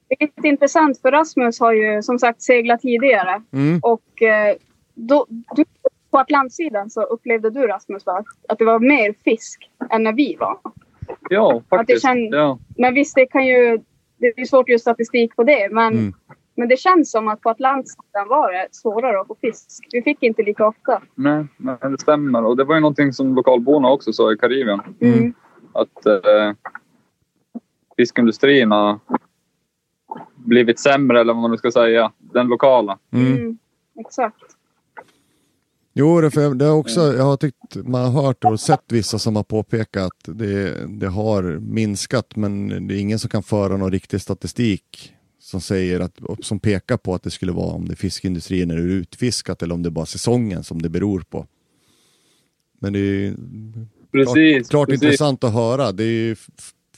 [0.09, 3.41] det är lite intressant för Rasmus har ju som sagt seglat tidigare.
[3.53, 3.79] Mm.
[3.83, 4.55] Och eh,
[4.93, 5.65] då, du,
[6.11, 8.23] på Atlantsidan så upplevde du Rasmus va?
[8.49, 10.57] att det var mer fisk än när vi var.
[11.29, 12.01] Ja, faktiskt.
[12.05, 12.59] känn- Ja.
[12.77, 13.79] Men visst, det kan ju...
[14.19, 15.69] Det är svårt att göra statistik på det.
[15.71, 16.13] Men, Mm.
[16.55, 19.87] men det känns som att på Atlantsidan var det svårare att få fisk.
[19.91, 21.01] Vi fick inte lika ofta.
[21.15, 22.45] Nej, men det stämmer.
[22.45, 24.79] Och det var ju någonting som lokalborna också sa i Karibien.
[25.01, 25.33] Mm.
[25.73, 26.53] Att eh,
[27.97, 28.99] fiskindustrin har
[30.35, 32.11] blivit sämre, eller vad man nu ska säga.
[32.17, 32.99] Den lokala.
[33.13, 33.33] Mm.
[33.33, 33.57] Mm.
[33.99, 34.56] Exakt.
[35.99, 39.19] Jo, det, för det är också, jag har tyckt, man har hört och sett vissa
[39.19, 43.77] som har påpekat att det, det har minskat men det är ingen som kan föra
[43.77, 47.93] någon riktig statistik som säger att, som pekar på att det skulle vara om det
[47.93, 51.45] är fiskindustrin eller utfiskat eller om det är bara säsongen som det beror på.
[52.79, 53.33] Men det är
[54.11, 54.69] Precis.
[54.69, 55.03] klart, klart precis.
[55.03, 55.91] intressant att höra.
[55.91, 56.35] Det är ju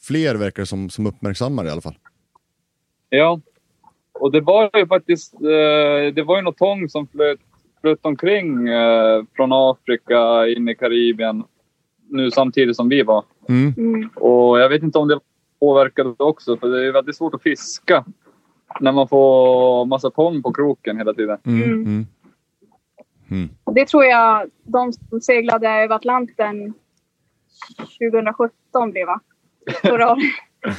[0.01, 1.97] fler verkar som, som uppmärksammar det i alla fall.
[3.09, 3.41] Ja.
[4.13, 5.33] Och det var ju faktiskt...
[5.33, 7.39] Eh, det var ju något tång som flöt
[7.81, 11.43] flöt omkring eh, från Afrika in i Karibien
[12.09, 13.25] nu samtidigt som vi var.
[13.49, 13.73] Mm.
[13.77, 14.09] Mm.
[14.15, 15.19] Och jag vet inte om det
[15.59, 18.05] påverkade också, för det är väldigt svårt att fiska
[18.79, 21.37] när man får massa tång på kroken hela tiden.
[21.45, 21.63] Mm.
[21.63, 21.83] Mm.
[21.83, 22.05] Mm.
[23.31, 23.49] Mm.
[23.75, 26.73] Det tror jag de som seglade över Atlanten
[27.77, 29.19] 2017 blev va?
[29.81, 30.23] Förra året.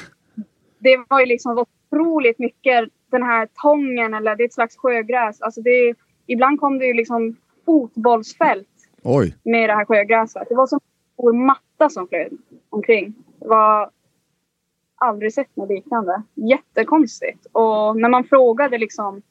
[0.83, 1.59] Det var ju liksom
[1.93, 5.41] otroligt mycket den här tången eller det är ett slags sjögräs.
[5.41, 5.95] Alltså det,
[6.33, 8.69] ibland kom det ju liksom fotbollsfält
[9.03, 9.37] Oj.
[9.45, 10.49] med det här sjögräset.
[10.49, 12.33] Det var som en stor matta som flög
[12.71, 13.14] omkring.
[13.40, 13.90] Det var
[14.95, 16.23] aldrig sett något liknande.
[16.35, 17.47] Jättekonstigt.
[17.53, 19.23] Och när man frågade liksom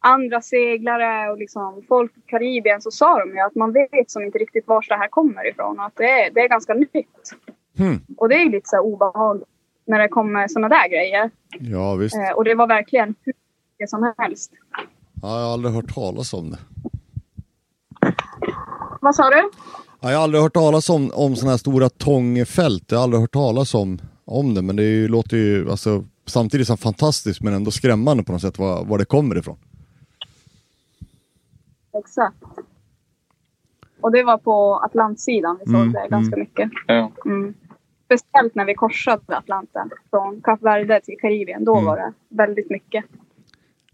[0.00, 4.22] andra seglare och liksom folk i Karibien så sa de ju att man vet som
[4.22, 7.36] inte riktigt var det här kommer ifrån och att det är, det är ganska nytt.
[7.78, 8.00] Hmm.
[8.16, 9.48] Och det är ju lite så obehagligt
[9.86, 11.30] när det kommer såna där grejer.
[11.60, 12.16] Ja, visst.
[12.16, 13.34] Eh, och det var verkligen hur
[13.72, 14.52] mycket som helst.
[15.22, 16.58] Ja, jag har aldrig hört talas om det.
[19.00, 19.50] Vad sa du?
[20.00, 22.84] Ja, jag har aldrig hört talas om, om sådana här stora tångfält.
[22.88, 26.66] Jag har aldrig hört talas om, om det, men det ju, låter ju alltså, samtidigt
[26.66, 29.56] som fantastiskt men ändå skrämmande på något sätt var, var det kommer ifrån.
[31.98, 32.36] Exakt.
[34.00, 36.70] Och det var på Atlantsidan vi såg Mm, det ganska mycket.
[36.86, 37.10] Ja.
[37.24, 37.54] Mm.
[38.04, 41.64] Speciellt när vi korsade Atlanten från Kap Verde till Karibien.
[41.64, 41.84] Då Mm.
[41.86, 43.04] var det väldigt mycket.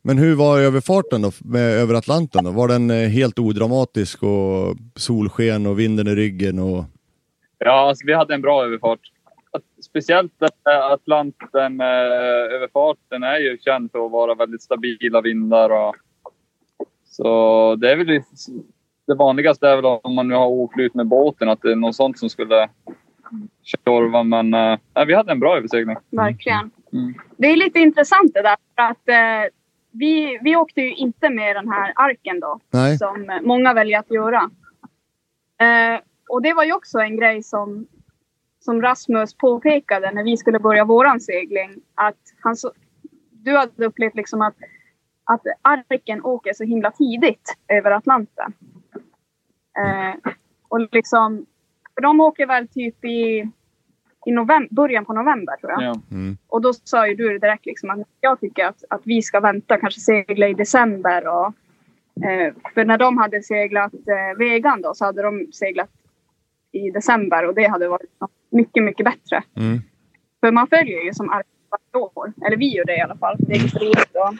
[0.06, 2.44] Men hur var överfarten då, med, över Atlanten?
[2.44, 2.50] Då?
[2.50, 6.58] Var den eh, helt odramatisk och solsken och vinden i ryggen?
[6.58, 6.84] Och...
[7.58, 9.00] Ja, alltså, vi hade en bra överfart.
[9.82, 11.86] Speciellt äh, Atlanten äh,
[12.56, 15.70] överfarten är ju känd för att vara väldigt stabila vindar.
[15.70, 15.96] Och,
[17.04, 18.22] så det är väl
[19.06, 21.96] det vanligaste är väl om man nu har oflyt med båten att det är något
[21.96, 22.68] sånt som skulle
[23.62, 24.22] tjorva.
[24.22, 25.96] Men äh, vi hade en bra översegling.
[26.10, 26.70] Verkligen.
[26.92, 27.14] Mm.
[27.36, 28.56] Det är lite intressant det där.
[28.76, 29.50] För att, eh,
[29.94, 32.60] vi, vi åkte ju inte med den här arken då.
[32.70, 32.98] Nej?
[32.98, 34.50] som många väljer att göra.
[35.60, 37.86] Eh, och det var ju också en grej som,
[38.60, 41.82] som Rasmus påpekade när vi skulle börja våran segling.
[41.94, 42.72] Att han så,
[43.30, 44.56] du hade upplevt liksom att,
[45.24, 48.52] att arken åker så himla tidigt över Atlanten.
[49.78, 50.32] Eh,
[50.68, 51.46] och liksom,
[51.94, 53.50] för de åker väl typ i,
[54.26, 55.82] i november, början på november tror jag.
[55.82, 56.00] Ja.
[56.10, 56.36] Mm.
[56.48, 59.80] Och då sa ju du direkt liksom att jag tycker att, att vi ska vänta,
[59.80, 61.28] kanske segla i december.
[61.28, 61.46] Och,
[62.24, 65.90] eh, för när de hade seglat eh, vegan då så hade de seglat
[66.72, 68.10] i december och det hade varit
[68.50, 69.42] mycket, mycket bättre.
[69.56, 69.80] Mm.
[70.40, 72.32] För man följer ju som varje år.
[72.46, 73.36] Eller vi gör det i alla fall.
[73.38, 74.34] Det är lite roligt att,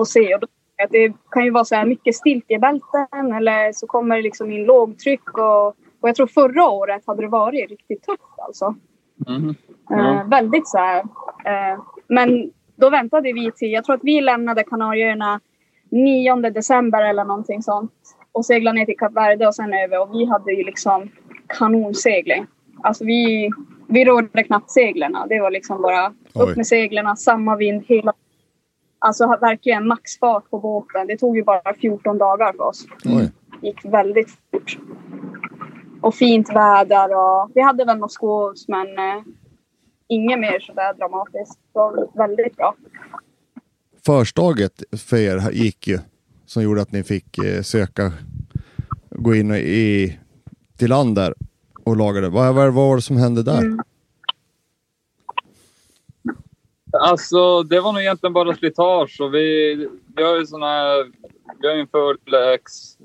[0.00, 0.34] att se.
[0.34, 0.46] Och då,
[0.84, 4.64] att det kan ju vara så här mycket stiltjebälten eller så kommer det liksom in
[4.64, 5.38] lågtryck.
[5.38, 5.66] Och,
[6.00, 8.74] och jag tror förra året hade det varit riktigt tufft alltså.
[9.28, 9.52] Eh,
[9.88, 10.24] Ja.
[10.30, 10.98] väldigt så här.
[11.44, 15.40] Eh, men då väntade vi till, jag tror att vi lämnade Kanarieöarna
[15.90, 17.92] 9 december eller någonting sånt.
[18.32, 20.00] Och seglade ner till Kap Verde och sen över.
[20.02, 21.08] Och vi hade ju liksom
[21.58, 22.46] kanonsegling.
[22.82, 23.50] Alltså vi,
[23.88, 25.26] vi rådde knappt seglerna.
[25.26, 26.42] Det var liksom bara Oj.
[26.50, 28.12] upp med seglerna, samma vind hela
[28.98, 31.06] Alltså verkligen maxfart på båten.
[31.06, 33.32] Det tog ju bara 14 dagar för oss Oj.
[33.62, 34.78] gick väldigt fort.
[36.06, 39.22] Och fint väder och vi hade väl något skås men eh,
[40.08, 41.58] inget mer sådär dramatiskt.
[41.72, 42.74] Så väldigt bra.
[44.06, 45.98] Förstaget för er gick ju,
[46.46, 48.12] som gjorde att ni fick eh, söka,
[49.10, 50.18] gå in i,
[50.76, 51.34] till land där
[51.84, 52.28] och laga det.
[52.28, 53.58] Vad, vad var det som hände där?
[53.58, 53.80] Mm.
[56.92, 59.20] Alltså, det var nog egentligen bara slitage.
[59.20, 59.74] Och vi,
[60.16, 61.12] vi har ju såna här,
[61.60, 62.96] vi har ju en full-ex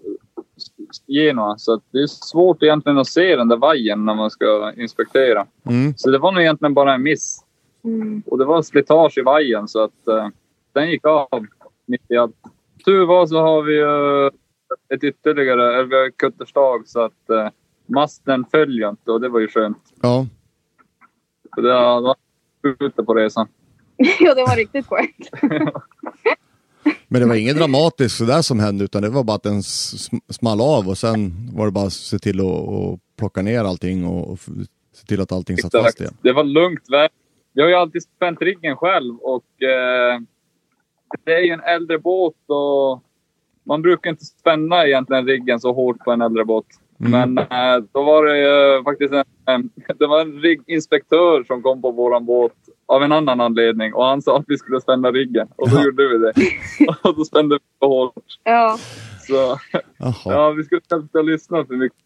[1.07, 4.73] Genoa, så att det är svårt egentligen att se den där vajern när man ska
[4.77, 5.47] inspektera.
[5.65, 5.93] Mm.
[5.97, 7.39] Så det var nog egentligen bara en miss.
[7.83, 8.23] Mm.
[8.25, 10.27] Och det var slitage i vajern så att eh,
[10.73, 11.45] den gick av
[11.85, 12.35] mitt i allt.
[12.85, 14.27] Tur var så har vi ju
[14.93, 17.47] ett ytterligare, eller vi har kutterstag så att eh,
[17.85, 19.93] masten följer inte och det var ju skönt.
[20.01, 20.25] Ja.
[21.55, 22.15] Så det var
[22.61, 23.47] slutet på resan.
[24.19, 25.29] ja, det var riktigt skönt.
[27.11, 30.21] Men det var inget dramatiskt sådär som hände utan det var bara att den sm-
[30.29, 34.31] small av och sen var det bara att se till att, plocka ner allting och,
[34.31, 34.39] och
[34.93, 36.13] se till att allting satt fast igen.
[36.21, 36.81] Det var lugnt.
[37.53, 40.19] Jag har ju alltid spänt riggen själv och eh,
[41.25, 43.03] det är ju en äldre båt och
[43.63, 46.65] man brukar inte spänna egentligen riggen så hårt på en äldre båt.
[46.99, 47.33] Mm.
[47.33, 49.69] Men eh, då var det ju faktiskt en, en,
[49.99, 52.53] det var en rigginspektör som kom på våran båt
[52.91, 55.83] av en annan anledning och han sa att vi skulle spänna riggen och då Ja.
[55.85, 56.33] gjorde vi det.
[57.09, 58.13] och då spände vi så hårt.
[58.43, 58.77] Ja,
[59.19, 59.57] Så
[59.97, 60.13] Jaha.
[60.25, 61.97] ja, vi skulle inte ha lyssnat för mycket.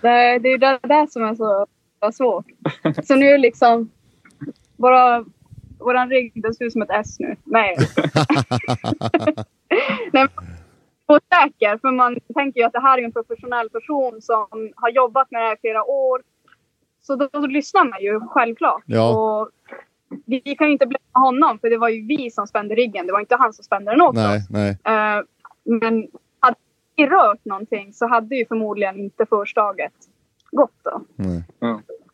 [0.00, 1.66] det, det är ju det där som är så,
[2.04, 2.44] så svårt.
[3.04, 3.90] Så nu är liksom
[4.76, 5.24] våra,
[5.78, 7.36] våran rigg, den ser ut som ett S nu.
[7.44, 7.76] Nej.
[10.12, 10.26] Nej,
[11.06, 11.78] osäker.
[11.78, 15.40] För man tänker ju att det här är en professionell person som har jobbat med
[15.42, 16.22] det här i flera år.
[17.02, 18.82] Så då, då lyssnar man ju självklart.
[18.86, 19.08] Ja.
[19.16, 19.50] Och
[20.26, 23.06] vi kan ju inte blämma honom för det var ju vi som spände ryggen.
[23.06, 24.50] Det var inte han som spände den åt Nej, oss.
[24.50, 24.70] nej.
[24.84, 25.22] Eh,
[25.64, 26.08] men
[26.40, 26.56] hade
[26.96, 29.92] vi rört någonting så hade ju förmodligen inte förslaget
[30.50, 31.02] gått då.
[31.16, 31.42] nej.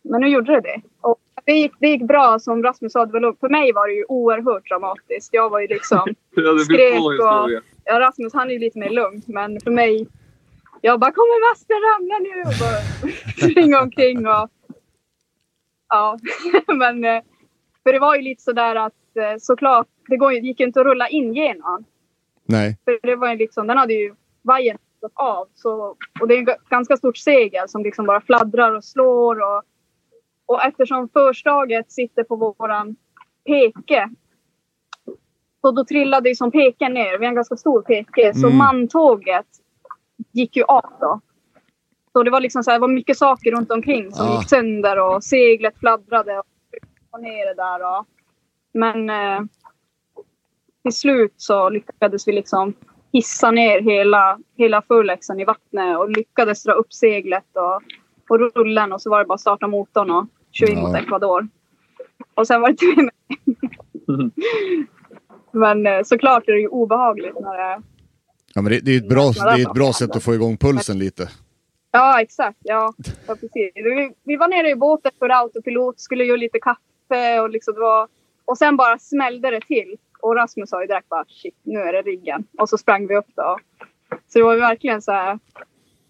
[0.03, 0.81] Men nu gjorde det det.
[1.01, 3.09] Och det gick, det gick bra som Rasmus sa.
[3.09, 5.35] För mig var det ju oerhört dramatiskt.
[5.35, 6.15] Jag var ju liksom...
[6.35, 7.51] Ja, Skrek och-.
[7.85, 9.23] Ja, Rasmus han är ju lite mer lugn.
[9.27, 10.07] Men för mig...
[10.81, 12.41] Jag bara kommer masten ramla nu?
[12.41, 14.49] Och bara springa omkring och...
[15.89, 16.19] Ja,
[16.75, 17.23] men...
[17.91, 20.87] För det var ju lite sådär att eh, såklart, det går, gick ju inte att
[20.87, 21.85] rulla in genom.
[22.45, 22.79] nej.
[22.85, 25.49] För det var ju liksom, den hade ju vajern gått av.
[25.55, 29.37] Så, och det är g- ganska stort segel som liksom bara fladdrar och slår.
[29.41, 29.63] Och,
[30.47, 32.97] och eftersom förslaget sitter på våran
[33.47, 34.11] peke.
[35.61, 37.19] Så då trillade ju som peken ner.
[37.19, 38.35] Vi har en ganska stor peke.
[38.35, 38.59] Så Mm.
[38.59, 39.47] mantåget
[40.33, 41.21] gick ju av då.
[42.13, 44.39] Så det var liksom så här, det var mycket saker runt omkring som Ah.
[44.39, 46.43] gick sönder och seglet fladdrade
[47.11, 47.99] och, och ner det där.
[47.99, 48.07] Och,
[48.73, 49.41] men eh,
[50.83, 52.75] till slut så lyckades vi liksom
[53.13, 57.83] hissa ner hela, hela fullexen i vattnet och lyckades dra upp seglet och,
[58.29, 60.89] och rullen och så var det bara att starta motorn och köra in Ja.
[60.89, 61.49] mot Ecuador.
[62.35, 63.11] Och sen var det till mig.
[65.53, 67.83] Men eh, såklart är det ju obehagligt när det
[68.55, 70.57] Ja, men det, det är ett bra, det är ett bra sätt att få igång
[70.57, 71.29] pulsen lite.
[71.91, 72.59] Ja, exakt.
[72.61, 72.93] Ja,
[73.27, 73.73] ja precis.
[73.75, 76.81] Vi, vi var nere i båten för autopilot, skulle göra lite kaffe
[77.43, 78.09] och liksom det var...
[78.45, 79.97] Och sen bara smällde det till.
[80.21, 82.45] Och Rasmus sa ju direkt bara shit, nu är det riggen.
[82.59, 83.59] Och så sprang vi upp då.
[84.29, 85.39] Så det var ju verkligen så här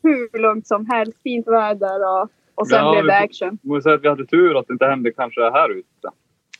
[0.02, 3.58] hur lugnt som helst, fint väder och, och sen Ja, blev vi det action.
[3.62, 6.10] Måste säga att vi hade tur att det inte hände kanske här ute.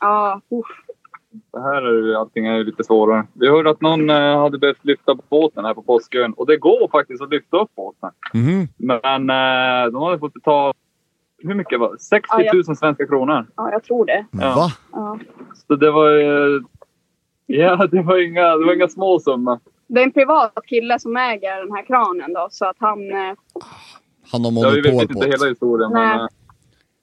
[0.01, 0.85] Ja, usch.
[1.53, 3.27] Det här är ju, allting är lite svårare.
[3.33, 6.33] Vi hörde att någon eh, hade behövt lyfta båten här på Påskön.
[6.33, 8.11] Och det går faktiskt att lyfta upp båten.
[8.35, 8.69] Mhm.
[8.77, 10.73] Men eh, de hade fått betala...
[11.43, 11.99] Hur mycket var det?
[11.99, 13.47] 60 Ja, jag- 000 svenska kronor.
[13.57, 14.27] Ja, jag tror det.
[14.33, 14.55] Ja.
[14.57, 14.69] Va?
[14.93, 15.19] Ja.
[15.69, 16.63] Så det var ju...
[17.47, 19.61] Ja, det var inga, det var inga små summor.
[19.87, 23.11] Det är en privat kille som äger den här kranen då, så att han...
[23.11, 23.35] Eh,
[24.33, 25.91] Han har Ja, vi vet monopol inte hela historien.
[25.93, 26.07] Nej.
[26.07, 26.27] Men, eh,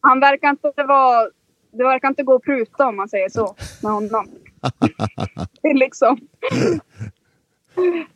[0.01, 1.29] han verkar inte vara...
[1.71, 4.27] Det verkar inte gå att pruta om man säger så med honom.
[5.61, 6.17] det är liksom...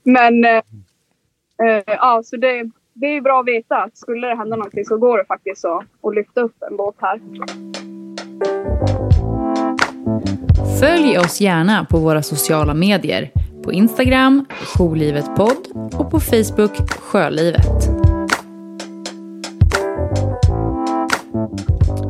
[0.04, 0.46] Men...
[0.46, 4.86] Eh, ja, så det, det är ju bra att veta att skulle det hända någonting
[4.86, 7.22] så går det faktiskt att, att lyfta upp en båt här.
[10.80, 13.32] Följ oss gärna på våra sociala medier.
[13.64, 14.46] På Instagram,
[14.78, 17.90] Jourlivet-podd och på Facebook, Sjölivet.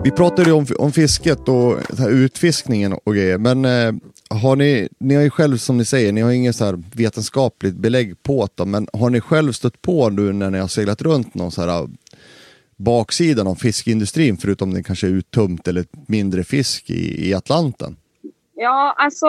[0.04, 1.78] Vi pratade ju om, om fisket och
[2.10, 3.94] utfiskningen och grejer, men eh,
[4.32, 7.76] har ni, ni har ju själv som ni säger, ni har inget så här vetenskapligt
[7.76, 11.36] belägg på det, men har ni själv stött på nu när ni har seglat runt
[11.36, 11.88] någon så här
[12.76, 17.96] baksidan av fiskindustrin, förutom det kanske är uttömt eller mindre fisk i, i Atlanten?
[18.56, 19.28] Ja, alltså.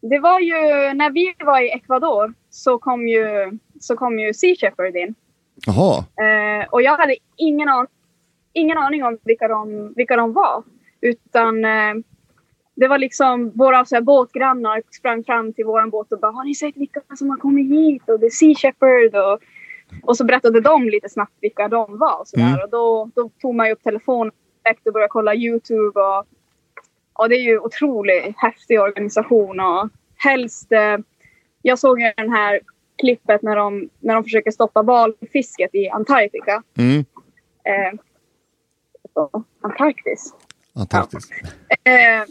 [0.00, 0.54] Det var ju
[0.94, 5.14] när vi var i Ecuador så kom ju, så kom ju Sea Shepherd in.
[5.66, 7.86] Jaha, Eh, och jag hade ingen, an
[8.52, 10.62] ingen aning om vilka de, vilka de var.
[11.00, 11.94] Utan eh,
[12.74, 16.44] det var liksom våra så här, båtgrannar sprang fram till våran båt och bara Har
[16.44, 18.02] ni sett vilka som har kommit hit?
[18.08, 19.14] Och det är Sea Shepherd.
[19.14, 19.40] Och,
[20.02, 22.20] och så berättade de lite snabbt vilka de var.
[22.20, 22.48] Och, så där.
[22.48, 22.60] Mm.
[22.60, 24.32] och då, då tog man ju upp telefonen
[24.64, 26.00] direkt och började kolla Youtube.
[26.00, 26.26] Och,
[27.12, 29.60] och det är ju otroligt häftig organisation.
[29.60, 30.72] Och helst...
[30.72, 30.96] Eh,
[31.66, 32.60] jag såg ju den här
[32.98, 36.62] klippet när de, när de försöker stoppa valfisket i Antarktika.
[36.78, 37.04] mm.
[37.64, 37.92] Eh,
[39.60, 40.34] Antarktis.
[40.74, 41.30] Antarktis.
[41.84, 42.24] Eh,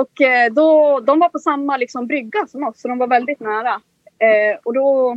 [0.00, 3.40] och eh, då, de var på samma liksom, brygga som oss, så de var väldigt
[3.40, 3.80] nära.
[4.18, 5.16] Eh, och då,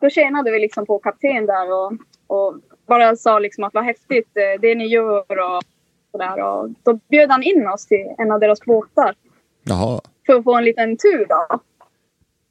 [0.00, 1.92] då tjänade vi liksom på kapten där och,
[2.26, 2.54] och
[2.86, 5.62] bara sa liksom att vad häftigt eh, det ni gör och
[6.10, 6.42] sådär.
[6.42, 9.14] Och då bjöd han in oss till en av deras båtar
[9.62, 11.60] Jaha, för att få en liten tur då.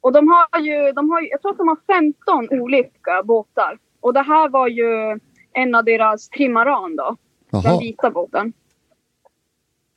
[0.01, 3.77] Och de har ju, de har, jag tror att de har 15 olika båtar.
[3.99, 5.19] Och det här var ju
[5.53, 7.17] en av deras trimaran då,
[7.61, 8.53] den vita båten.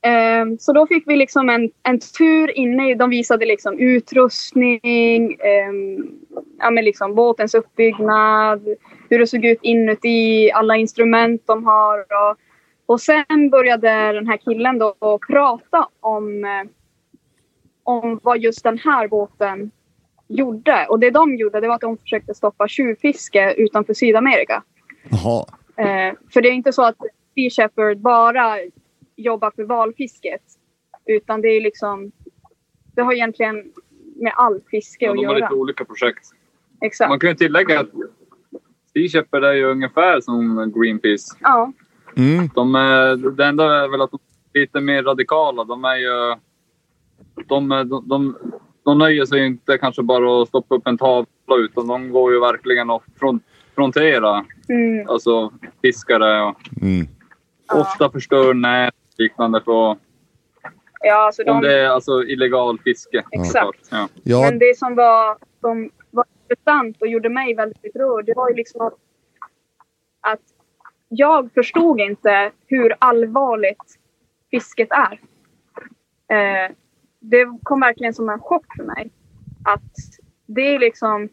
[0.05, 2.91] Ehm, så då fick vi liksom en, en tur inne.
[2.91, 6.11] i- De visade liksom utrustning, ehm,
[6.59, 8.69] ja, men liksom båtens uppbyggnad,
[9.11, 11.99] hur det såg ut inuti, alla instrument de har.
[11.99, 12.37] Och,
[12.87, 16.71] och sen började den här killen då att prata om, eh,
[17.85, 19.71] om vad just den här båten
[20.29, 20.87] gjorde.
[20.89, 24.63] Och det de gjorde det var att de försökte stoppa tjuvfiske utanför Sydamerika.
[25.11, 25.45] Jaha.
[25.77, 26.97] Eh, för det är inte så att
[27.35, 28.57] Sea Shepherd bara
[29.17, 30.43] jobbar för valfisket.
[31.07, 32.13] Utan det är liksom...
[32.95, 33.73] Det har egentligen
[34.17, 35.45] med allt fiske Ja, att de har göra.
[35.49, 36.27] lite olika projekt.
[36.81, 37.09] exakt.
[37.09, 37.89] Man kan ju tillägga att
[38.93, 41.37] Sea Shepherd är ju ungefär som Greenpeace.
[41.41, 41.73] Ja,
[42.17, 42.49] Mm.
[42.55, 44.19] De är, det enda är väl att de
[44.53, 45.65] är lite mer radikala.
[45.65, 46.37] De är ju...
[47.49, 48.37] De, de, de,
[48.85, 51.27] de nöjer sig inte kanske bara att stoppa upp en tavla
[51.59, 53.43] utan de går ju verkligen att front,
[53.75, 57.07] frontera mm, alltså fiskare och Mm.
[57.75, 59.97] ofta förstör nät och liknande för
[61.01, 63.25] ja alltså om de, det är alltså illegal fiske.
[63.31, 63.89] Exakt.
[63.91, 64.09] Ja.
[64.23, 68.49] Ja, Men det som var, som var intressant och gjorde mig väldigt rörd, det var
[68.49, 68.95] ju liksom att,
[70.21, 70.41] att
[71.09, 73.99] jag förstod inte hur allvarligt
[74.51, 75.21] fisket är.
[76.37, 76.71] Eh,
[77.21, 79.11] det kom verkligen som en chock för mig.
[79.65, 79.95] Att
[80.47, 81.29] det är liksom,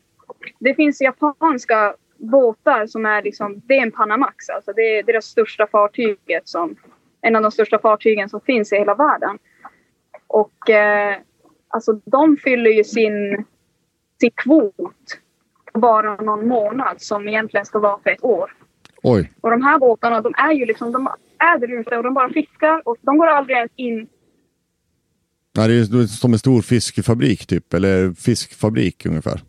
[0.59, 5.25] det finns japanska båtar som är liksom, det är en Panamax, alltså det är deras
[5.25, 6.75] största fartyget som,
[7.21, 9.37] en av de största fartygen som finns i hela världen.
[10.27, 11.17] Och eh,
[11.67, 13.45] alltså de fyller ju sin,
[14.19, 15.19] sin kvot
[15.73, 18.51] på bara någon månad som egentligen ska vara för ett år.
[19.03, 19.31] oj.
[19.41, 22.29] Och de här båtarna de är ju liksom, de är där ute och de bara
[22.29, 24.07] fiskar och de går aldrig ens in.
[25.53, 29.41] Ja, det är som en stor fiskfabrik typ, eller fiskfabrik ungefär.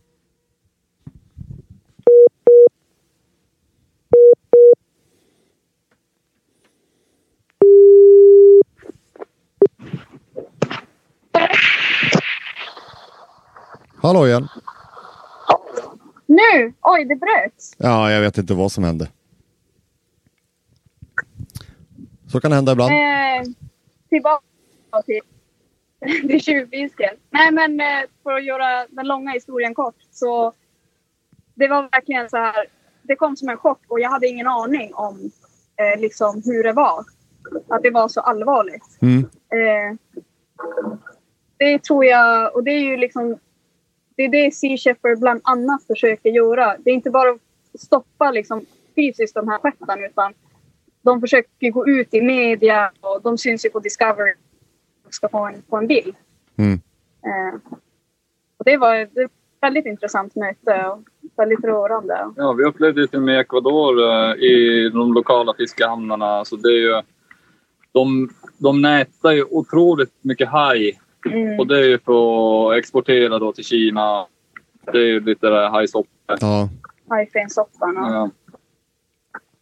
[14.03, 14.49] Hallå igen.
[16.27, 16.73] Nu!
[16.83, 17.73] Oj, det bröts!
[17.79, 19.09] Ja, jag vet inte vad som hände.
[22.33, 22.93] Så kan det hända ibland.
[22.93, 23.53] Eh,
[24.09, 24.43] tillbaka
[25.07, 25.21] till,
[26.29, 27.19] till tjuvfisket.
[27.31, 30.53] Nej men eh, för att göra den långa historien kort så
[31.55, 32.67] det var verkligen så här.
[33.03, 35.31] Det kom som en chock och jag hade ingen aning om
[35.77, 37.05] eh, liksom hur det var.
[37.69, 38.99] Att det var så allvarligt.
[39.03, 39.19] Mm.
[39.53, 39.97] Eh,
[41.57, 43.39] det tror jag, och det är ju liksom
[44.21, 46.77] det är det Sea Shepherd bland annat försöker göra.
[46.79, 50.33] Det är inte bara att stoppa liksom fysiskt de här skeppen utan
[51.03, 54.35] de försöker gå ut i media och de syns ju på Discovery
[55.07, 56.15] och ska få en, få en bild.
[56.57, 56.81] Mm.
[57.23, 57.61] Eh,
[58.57, 59.11] och det var ett
[59.61, 61.03] väldigt intressant möte och
[61.37, 62.33] väldigt rörande.
[62.37, 66.45] Ja, vi upplevde det med i Ecuador eh, i de lokala fiskehamnarna.
[66.45, 67.03] Så det är ju,
[67.93, 71.61] de, de nätar ju otroligt mycket haj Mm.
[71.61, 74.27] och det är ju för att exportera då till Kina.
[74.93, 76.37] Det är ju lite där hajsoppa.
[76.41, 76.69] Ja.
[77.09, 77.95] Hajfensoppan.
[77.95, 78.31] Ja.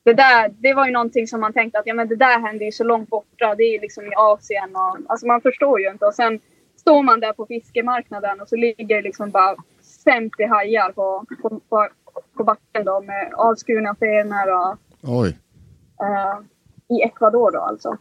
[0.04, 2.64] det, där, det var ju någonting som man tänkte att ja, men det där händer
[2.66, 3.54] ju så långt borta.
[3.54, 4.76] Det är ju liksom i Asien.
[4.76, 6.04] Och, alltså man förstår ju inte.
[6.04, 6.40] Och sen
[6.76, 9.56] står man där på fiskemarknaden och så ligger det liksom bara
[10.04, 11.88] 50 hajar på, på, på,
[12.36, 15.38] på backen då med avskurna fenor och Oj.
[16.02, 16.38] eh,
[16.96, 17.96] i Ecuador då alltså.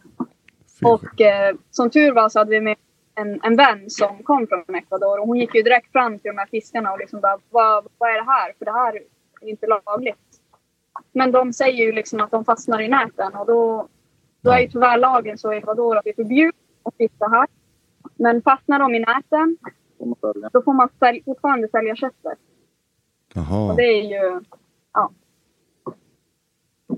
[0.80, 0.86] Fy.
[0.86, 2.76] Och eh, som tur var så hade vi med
[3.18, 6.38] en, en vän som kom från Ecuador och hon gick ju direkt fram till de
[6.38, 8.52] här fiskarna och liksom bara vad, vad är det här?
[8.58, 8.94] För det här
[9.40, 10.18] är inte lagligt.
[11.12, 13.88] Men de säger ju liksom att de fastnar i näten och då,
[14.40, 17.46] då är ju tyvärr lagen så i Ecuador att det är förbjudet att fiska här.
[18.16, 19.56] Men fastnar de i näten
[20.52, 22.38] då får man sälj, fortfarande sälja köttet.
[23.34, 23.70] Jaha.
[23.70, 24.40] Och det är ju...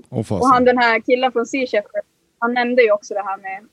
[0.09, 2.05] Åh Och han den här killen från Sea Shepherd,
[2.39, 3.67] han nämnde ju också det här med...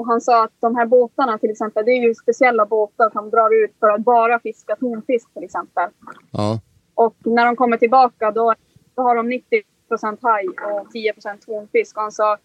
[0.00, 3.30] Och han sa att de här båtarna till exempel, det är ju speciella båtar som
[3.30, 5.90] drar ut för att bara fiska tonfisk till exempel.
[6.32, 6.60] Ja.
[6.94, 8.54] Och när de kommer tillbaka då,
[8.94, 11.96] då har de 90% haj och 10% tonfisk.
[11.96, 12.38] Och han sa,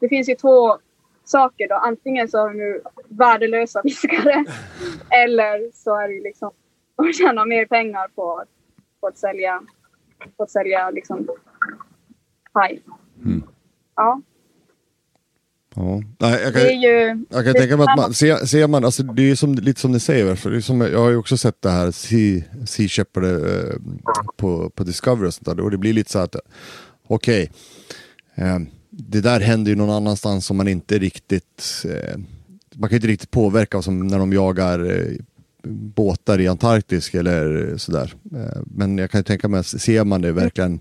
[0.00, 0.78] det finns ju två
[1.24, 1.74] saker då.
[1.74, 4.44] Antingen så är de ju värdelösa fiskare
[5.24, 6.50] eller så är det ju liksom,
[6.96, 8.48] de tjänar mer pengar på, att-
[9.00, 9.62] på att sälja,
[10.36, 11.28] på att sälja liksom
[12.52, 12.82] haj.
[13.24, 13.42] Mm.
[13.96, 14.20] Ja,
[15.74, 16.02] ja.
[16.18, 17.24] Nej, jag kan, det är ju...
[17.30, 19.80] Jag kan det- tänka mig att man, ser, ser man, alltså det är som, lite
[19.80, 23.24] som ni säger, för som, jag har ju också sett det här Sea, sea Shepherd
[23.24, 23.76] eh,
[24.36, 26.36] på, på Discovery och sånt där, och det blir lite så att,
[27.06, 27.50] okej,
[28.34, 28.58] eh,
[28.90, 32.18] det där händer ju någon annanstans som man inte riktigt, eh,
[32.74, 35.16] man kan inte riktigt påverka som när de jagar eh,
[35.68, 38.14] båtar i Antarktis eller sådär.
[38.34, 40.80] Eh, men jag kan ju tänka mig, ser man det verkligen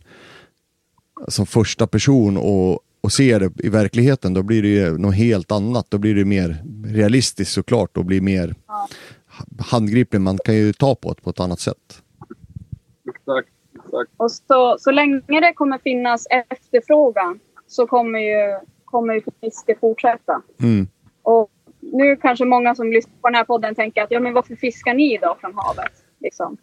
[1.28, 5.52] som första person och, och ser det i verkligheten, då blir det ju något helt
[5.52, 5.86] annat.
[5.90, 8.88] Då blir det mer realistiskt såklart och blir mer Ja.
[9.72, 10.22] handgripligt.
[10.22, 12.02] Man kan ju ta på det på ett annat sätt.
[13.10, 14.12] Exakt, exakt.
[14.18, 20.42] Och så, så länge det kommer finnas efterfrågan så kommer ju, kommer ju fisket fortsätta.
[20.62, 20.88] Mm.
[21.22, 21.50] Och
[21.80, 24.94] nu kanske många som lyssnar på den här podden tänker att ja, men varför fiskar
[24.94, 25.92] ni då från havet?
[26.20, 26.58] Liksom.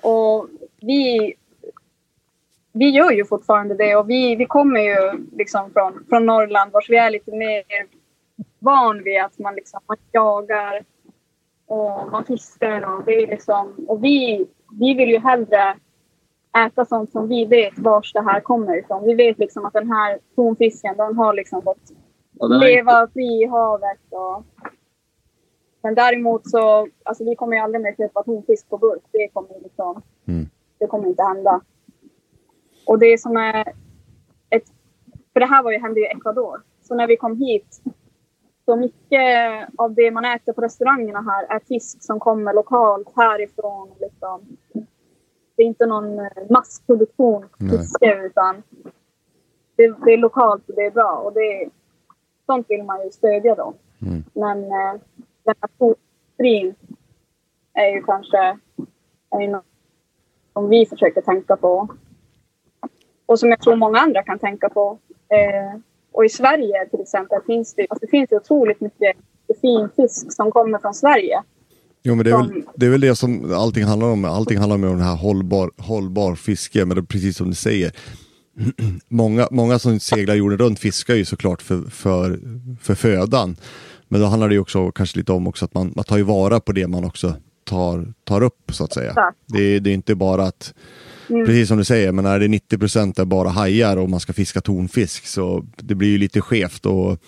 [0.00, 0.48] Och
[0.80, 1.32] vi,
[2.72, 6.90] vi gör ju fortfarande det och vi, vi kommer ju liksom från, från Norrland vars
[6.90, 7.62] vi är lite mer
[8.58, 10.84] van vid att man, liksom, man jagar
[11.66, 14.46] och man fiskar och det är liksom, och vi,
[14.80, 15.76] vi vill ju hellre
[16.66, 19.04] äta sånt som vi vet vars det här kommer ifrån.
[19.04, 21.92] Vi vet liksom att den här tonfisken, den har liksom fått
[22.38, 24.00] Ja, leva fri i havet.
[24.10, 24.44] Och...
[25.82, 29.02] Men däremot så, alltså vi kommer ju aldrig mer köpa tonfisk på burk.
[29.12, 30.48] Det kommer liksom, Mm.
[30.78, 31.60] det kommer inte hända.
[32.86, 33.72] Och det som är
[34.50, 34.64] ett,
[35.32, 36.62] för det här var ju, hände i Ecuador.
[36.82, 37.82] Så när vi kom hit,
[38.64, 43.88] så mycket av det man äter på restaurangerna här är fisk som kommer lokalt härifrån.
[44.00, 44.56] Liksom.
[45.56, 48.62] Det är inte någon eh, massproduktion fiske utan
[49.76, 51.22] det, det är lokalt och det är bra.
[51.24, 51.68] Och det,
[52.46, 53.74] sånt vill man ju stödja då.
[54.02, 54.24] Mm.
[54.32, 55.00] Men eh,
[55.44, 56.74] den här fotstrin
[57.74, 58.58] är ju kanske
[59.30, 59.64] är något
[60.52, 61.88] som vi försöker tänka på.
[63.26, 64.98] Och som jag tror många andra kan tänka på.
[65.28, 65.80] Eh,
[66.12, 69.16] och i Sverige till exempel finns det, alltså, det finns otroligt mycket
[69.60, 71.42] fin fisk som kommer från Sverige.
[72.02, 74.24] Jo men det är, väl, det är väl det som allting handlar om.
[74.24, 76.84] Allting handlar om det här hållbar, hållbar fiske.
[76.84, 77.92] Men det är precis som du säger.
[79.08, 82.40] många, många som seglar jorden runt fiskar ju såklart för, för,
[82.80, 83.56] för födan.
[84.08, 86.22] Men då handlar det ju också kanske lite om också att man, man tar ju
[86.22, 89.32] vara på det man också tar, tar upp så att säga.
[89.46, 90.74] Det, det är inte bara att,
[91.28, 91.46] Mm.
[91.46, 94.32] precis som du säger, men när det är 90% är bara hajar och man ska
[94.32, 97.18] fiska tonfisk så det blir ju lite skevt och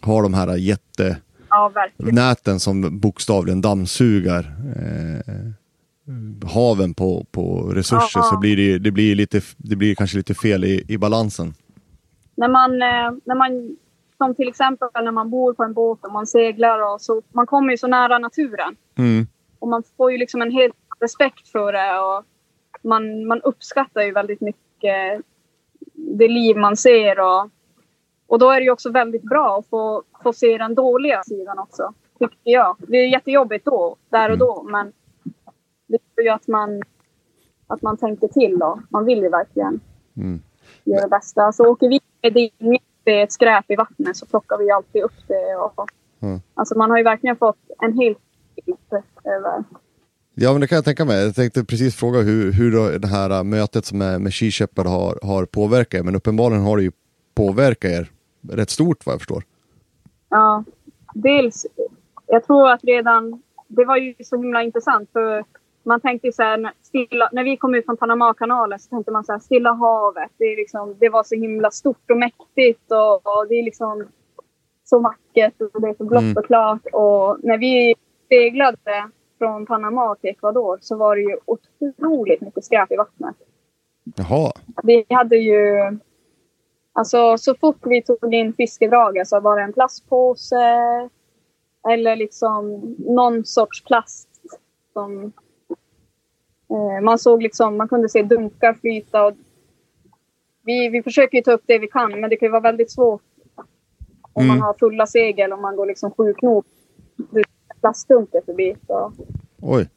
[0.00, 1.16] har de här jätte
[1.48, 5.52] Ja, näten som bokstavligen dammsugar eh,
[6.48, 8.22] haven på, på resurser Ja.
[8.22, 11.54] så blir det, det blir lite, det blir kanske lite fel i, i balansen.
[12.34, 13.76] När man, eh, när man,
[14.18, 17.46] som till exempel när man bor på en båt och man seglar och så, man
[17.46, 18.76] kommer ju så nära naturen.
[18.98, 19.26] Mm.
[19.58, 22.24] Och man får ju liksom en helt respekt för det och
[22.86, 25.22] man, man uppskattar ju väldigt mycket
[25.94, 27.50] det liv man ser och,
[28.26, 31.58] och då är det ju också väldigt bra att få, få se den dåliga sidan
[31.58, 32.76] också, tycker jag.
[32.78, 34.92] Det är jättejobbigt då, där och då, men
[35.86, 36.82] det gör ju att man,
[37.66, 38.80] att man tänker till då.
[38.88, 39.80] Man vill ju verkligen
[40.16, 40.40] Mm.
[40.84, 41.52] göra det bästa.
[41.52, 42.50] Så åker vi med det
[43.04, 45.56] det är ett skräp i vattnet så plockar vi alltid upp det.
[45.56, 46.40] Och, Mm.
[46.54, 48.18] Alltså man har ju verkligen fått en helt
[48.66, 49.64] bild över
[50.38, 51.24] Ja men det kan jag tänka mig.
[51.24, 55.44] Jag tänkte precis fråga hur, hur det här äh, mötet med Sea Shepherd har, har
[55.44, 56.02] påverkat er.
[56.04, 56.92] Men uppenbarligen har det ju
[57.34, 58.10] påverkat er
[58.52, 59.42] rätt stort vad jag förstår.
[60.28, 60.64] Ja,
[61.14, 61.66] dels,
[62.26, 65.44] jag tror att redan, det var ju så himla intressant för
[65.82, 69.24] man tänkte så här, när- stilla, när vi kom ut från Panamakanalen så tänkte man
[69.24, 73.14] så här, Stilla havet, det, är liksom, det var så himla stort och mäktigt och,
[73.14, 74.04] och det är liksom
[74.84, 76.36] så vackert och det är så blått Mm.
[76.36, 76.80] och klart.
[76.92, 77.94] Och när vi
[78.28, 79.08] seglade
[79.38, 83.36] från Panama till Ecuador så var det ju otroligt mycket skräp i vattnet.
[84.16, 84.52] Jaha.
[84.82, 85.98] Vi hade ju...
[86.92, 90.56] Alltså så fort vi tog in fiskedraget så var det en plastpåse
[91.88, 94.28] eller liksom någon sorts plast
[94.92, 95.32] som...
[96.70, 99.32] Eh, man såg liksom, man kunde se dunkar flyta och
[100.64, 102.90] vi, vi försöker ju ta upp det vi kan men det kan ju vara väldigt
[102.90, 103.22] svårt
[104.32, 104.48] om Mm.
[104.48, 106.66] man har fulla segel och man går liksom sju knop.
[107.80, 108.76] Plastdunkar förbi.
[108.86, 109.12] Så.
[109.62, 109.90] Oj.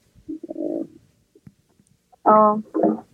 [2.23, 2.61] Ja,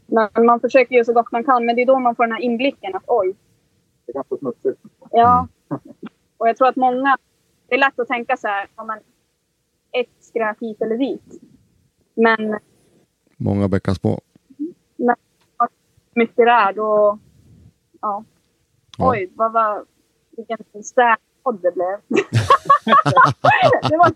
[0.07, 1.65] men man försöker ju så gott man kan.
[1.65, 3.35] Men det är då man får den här inblicken att oj,
[4.05, 4.81] Det är ganska smutsigt.
[5.11, 5.47] ja.
[6.37, 7.17] Och jag tror att många,
[7.67, 8.97] det är lätt att tänka så här, ja men
[9.91, 11.41] ett skräp hit eller dit.
[12.13, 12.59] Men
[13.37, 14.21] Många bäckar små.
[14.97, 17.19] hur mycket det är då,
[18.01, 18.23] ja.
[18.97, 19.11] Ja.
[19.11, 19.85] Oj, vad var,
[20.37, 20.57] vilken
[21.45, 22.21] städpodd det blev.
[23.89, 24.13] det var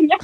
[0.00, 0.18] länge.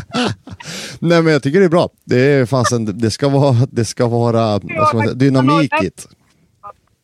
[1.00, 1.88] Nej men jag tycker det är bra.
[2.04, 6.08] Det är fasen, det ska vara, det ska vara säga, dynamikigt.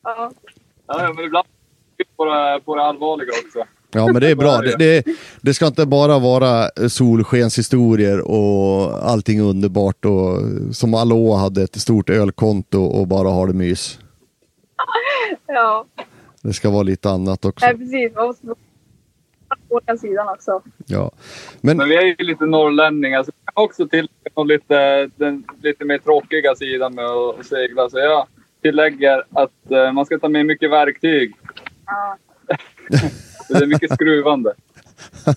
[0.05, 0.30] Ja.
[0.86, 1.47] Ja, men ibland
[2.16, 3.64] på det, på det allvarliga också.
[3.92, 4.59] Ja men det är bra.
[4.59, 5.05] Det, det,
[5.40, 10.38] det ska inte bara vara solskenshistorier och allting underbart och
[10.72, 13.99] som Alå hade ett stort ölkonto och bara har det mys.
[15.47, 15.84] ja,
[16.42, 17.66] Det ska vara lite annat också.
[17.66, 18.14] Nej, precis.
[18.14, 18.47] Man måste
[19.68, 20.62] på den sidan också.
[20.86, 21.11] Ja.
[21.61, 25.84] Men Men vi är ju lite norrlänningar, så vi kan också tillägga lite, den lite
[25.84, 27.90] mer tråkiga sidan med att att segla.
[27.90, 28.26] Så jag
[28.62, 31.34] tillägger att eh, man ska ta med mycket verktyg.
[31.86, 32.16] Ja.
[33.48, 34.55] Det är mycket skruvande.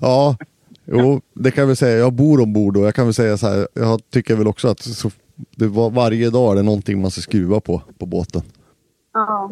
[0.00, 0.36] ja,
[0.84, 1.98] jo, det kan jag väl säga.
[1.98, 3.68] Jag bor ombord och jag kan väl säga så här.
[3.74, 5.10] Jag tycker väl också att så,
[5.56, 8.42] det var, varje dag är det någonting man ska skruva på, på båten.
[9.12, 9.50] Ja.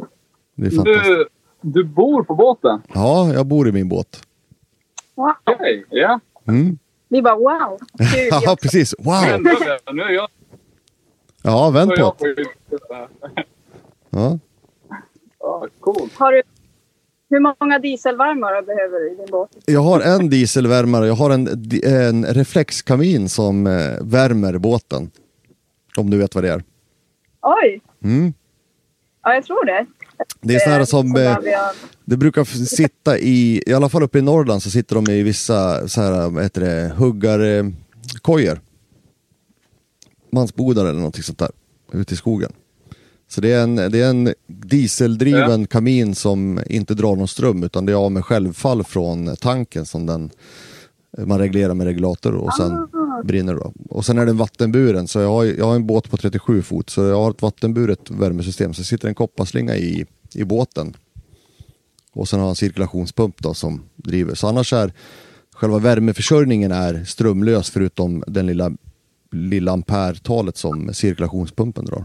[0.54, 1.04] Det är fantastiskt.
[1.04, 1.26] Du,
[1.64, 2.82] du bor på båten?
[2.94, 4.26] Ja, jag bor i min båt.
[5.14, 5.32] Wow.
[5.44, 6.20] Okej, ja.
[6.48, 6.78] Mm.
[7.08, 7.78] Vi bara wow.
[7.98, 8.28] Kul.
[8.42, 8.94] Ja, precis.
[8.98, 9.42] Wow!
[9.92, 10.28] Nu är jag,
[11.42, 12.44] Ja, nu vänd på det.
[14.10, 14.38] Ja.
[15.40, 16.14] Ja, coolt.
[16.14, 16.42] Har du,
[17.30, 19.48] hur många dieselvärmare behöver du i din båt?
[19.66, 21.48] Jag har en dieselvärmare, jag har en,
[21.84, 25.10] en reflexkamin som eh, värmer båten.
[25.96, 26.64] Om du vet vad det är.
[27.42, 27.80] Oj!
[28.04, 28.32] Mm.
[29.22, 29.86] Ja, jag tror det.
[30.40, 31.12] Det är sådana här som, eh,
[31.42, 31.72] vi har-
[32.04, 35.88] det brukar sitta i, i alla fall uppe i Norrland så sitter de i vissa
[35.88, 38.60] så här, vad heter det, huggarkojor.
[40.32, 41.50] Mansbodar eller någonting sånt där,
[41.92, 42.52] ute i skogen.
[43.28, 47.86] Så det är en, det är en dieseldriven kamin som inte drar någon ström utan
[47.86, 50.30] det är av med självfall från tanken som den
[51.18, 52.88] man reglerar med regulator och sen
[53.24, 53.72] brinner då.
[53.90, 56.90] Och sen är den vattenburen så jag har, jag har en båt på 37 fot
[56.90, 60.96] så jag har ett vattenburet värmesystem så det sitter en kopparslinga i, i båten.
[62.12, 64.34] Och sen har jag en cirkulationspump då som driver.
[64.34, 64.92] Så annars är
[65.54, 68.72] själva värmeförsörjningen är strömlös förutom den lilla,
[69.32, 72.04] lilla ampertalet som cirkulationspumpen drar.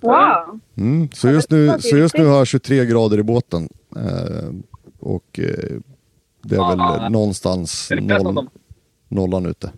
[0.00, 0.60] Wow!
[0.76, 3.68] Mm, så, just nu, så just nu har jag 23 grader i båten.
[3.96, 4.50] Eh,
[4.98, 5.76] och eh,
[6.42, 8.48] det är väl någonstans noll,
[9.08, 9.72] nollan ute.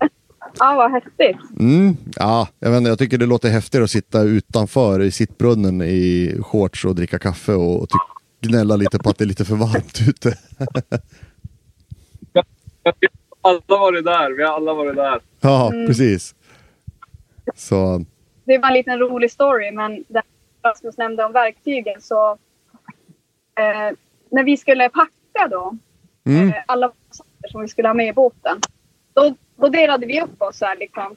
[0.58, 1.36] Ja, vad häftigt.
[1.60, 5.82] Mm, ja, jag, vet inte, jag tycker det låter häftigare att sitta utanför i sittbrunnen
[5.82, 9.44] i shorts och dricka kaffe och, och ty- gnälla lite på att det är lite
[9.44, 10.34] för varmt ute.
[13.42, 14.36] Alla varit där.
[14.36, 15.20] Vi har alla varit där.
[15.40, 16.34] ja, precis.
[17.56, 18.04] Så,
[18.44, 20.22] Det var en liten rolig story, men där
[20.64, 22.30] Rasmus nämnde om verktygen så...
[23.58, 23.96] Eh,
[24.30, 25.76] när vi skulle packa då,
[26.26, 28.60] mm, eh, alla saker som vi skulle ha med i båten.
[29.14, 31.16] Då, då delade vi upp oss så här liksom.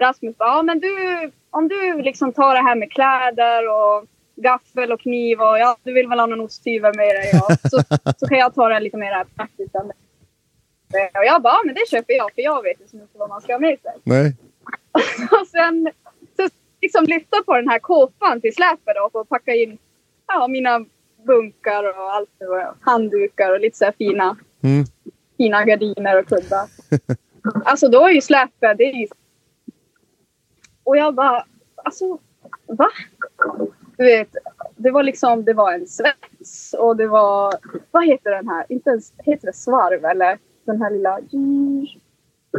[0.00, 0.92] Rasmus bara, ja men du,
[1.50, 4.06] om du liksom tar det här med kläder och
[4.36, 7.56] gaffel och kniv och ja, du vill väl ha någon osthyvel med dig ja.
[7.70, 7.82] så,
[8.16, 9.74] så kan jag ta det lite mer praktiskt.
[9.74, 9.88] än
[10.88, 13.16] det." Och jag bara, ja men det köper jag för jag vet inte så mycket
[13.18, 13.92] vad man ska ha med sig.
[14.04, 14.36] nej.
[15.40, 15.90] Och sen
[16.36, 16.48] så
[16.82, 19.78] liksom lyfta på den här kåpan till släpet då och packa in
[20.26, 20.84] ja, mina
[21.26, 22.30] bunkar och allt.
[22.40, 24.84] Och handdukar och lite så här fina, Mm.
[25.36, 26.68] fina gardiner och kuddar.
[27.64, 29.06] Alltså då är ju släpet, det är ju...
[30.84, 31.44] Och jag bara,
[31.76, 32.18] alltså
[32.66, 32.88] va?
[33.96, 34.28] Du vet,
[34.76, 37.54] det var liksom, det var en svets och det var,
[37.90, 38.66] vad heter den här?
[38.68, 40.38] Inte ens, heter det svarv eller?
[40.64, 41.18] Den här lilla...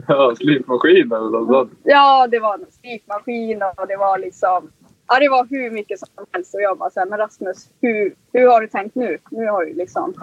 [0.07, 1.79] Ja, slipmaskin eller något sånt.
[1.83, 4.71] Ja, det var en slipmaskin och det var liksom...
[5.07, 6.55] Ja, det var hur mycket som helst.
[6.55, 9.17] Och jag bara så här, men Rasmus, hur, hur har du tänkt nu?
[9.31, 10.13] Nu har du liksom...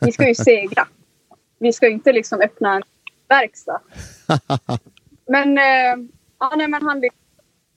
[0.00, 0.88] Vi ska ju segla.
[1.58, 2.82] Vi ska ju inte liksom öppna en
[3.28, 3.80] verkstad.
[5.26, 6.08] Men, eh,
[6.38, 7.20] ja, nej, men han liksom,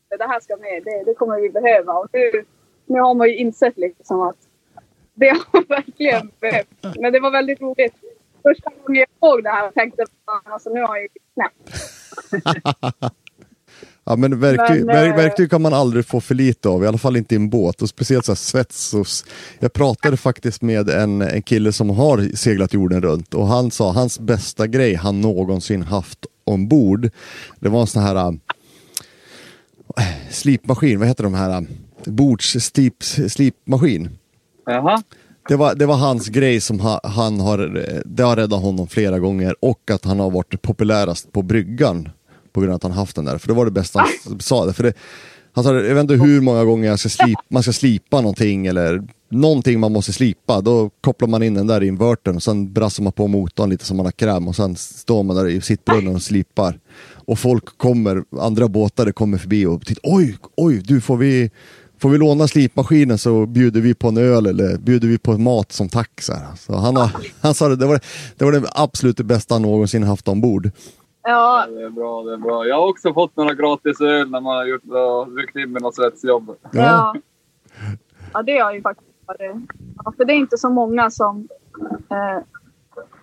[0.09, 0.83] det här ska med.
[0.83, 1.93] Det, det kommer vi behöva.
[1.93, 2.45] Och nu,
[2.85, 4.37] nu har man ju insett liksom att
[5.13, 6.97] det har verkligen behövts.
[6.99, 7.95] Men det var väldigt roligt.
[8.43, 11.71] Första gången jag såg det här tänkte alltså, nu har jag ju knäppt.
[14.05, 16.87] Ja, men verktyg, Men, ver- eh, verktyg kan man aldrig få för lite av, i
[16.87, 17.81] alla fall inte i en båt.
[17.81, 18.93] Och speciellt så här svets.
[18.93, 19.07] Och
[19.59, 23.91] jag pratade faktiskt med en, en kille som har seglat jorden runt och han sa
[23.91, 27.09] hans bästa grej han någonsin haft ombord.
[27.59, 28.31] Det var en sån här äh,
[30.29, 31.49] slipmaskin, vad heter de här?
[31.49, 31.61] Äh,
[32.05, 34.09] Bordsslipmaskin.
[34.65, 35.03] Jaha.
[35.47, 38.87] Det var, det var hans grej som ha, han har, eh, det har räddat honom
[38.87, 42.09] flera gånger och att han har varit populärast på bryggan
[42.53, 43.37] på grund av att han haft den där.
[43.37, 44.65] För det var det bästa han sa.
[44.65, 44.73] Det.
[44.73, 44.93] För det,
[45.53, 48.67] han sa, jag vet inte hur många gånger jag ska slip, man ska slipa någonting
[48.67, 50.61] eller någonting man måste slipa.
[50.61, 53.97] Då kopplar man in den där invertern och sen brassar man på motorn lite som
[53.97, 56.79] man har kräm och sen står man där i sittbrunnen och slipar.
[57.25, 61.51] Och folk kommer, andra båtar kommer förbi och tittar, oj, oj, du får vi
[62.01, 65.71] Får vi låna slipmaskinen så bjuder vi på en öl eller bjuder vi på mat
[65.71, 66.21] som tack.
[66.21, 66.33] Så,
[66.75, 67.09] han, har,
[67.41, 67.99] han sa det, det var,
[68.37, 70.71] det var det absolut det bästa han någonsin haft ombord.
[71.23, 72.65] Ja, Ja, det är bra, det är bra.
[72.67, 74.83] Jag har också fått några gratis öl när man har gjort,
[75.37, 76.55] ryckt in med något svetsjobb.
[76.71, 77.15] Ja.
[78.33, 79.55] ja, det har ju faktiskt varit.
[80.05, 81.47] Ja, för det är inte så många som
[82.09, 82.43] eh,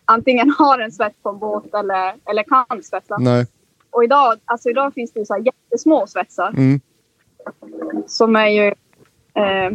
[0.05, 3.17] antingen har en svets på en båt eller, eller kan svetsa.
[3.19, 3.47] Nej.
[3.91, 6.81] Och idag, alltså idag finns det ju så här jättesmå svetsar Mm.
[8.07, 8.67] som är ju...
[9.35, 9.73] Eh,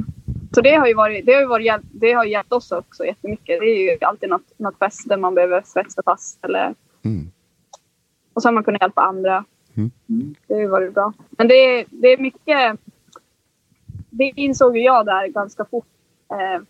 [0.56, 3.60] så det har ju varit, det har ju varit, det har hjälpt oss också jättemycket.
[3.60, 6.76] Det är ju alltid något, något fäste man behöver svetsa fast eller...
[7.06, 7.32] Mm.
[8.34, 9.46] Och så har man kunnat hjälpa andra.
[9.76, 10.36] Mm.
[10.48, 11.14] Det har varit bra.
[11.30, 12.80] Men det, är- det är mycket...
[14.10, 15.86] Det insåg jag där ganska fort.
[16.32, 16.62] Eh,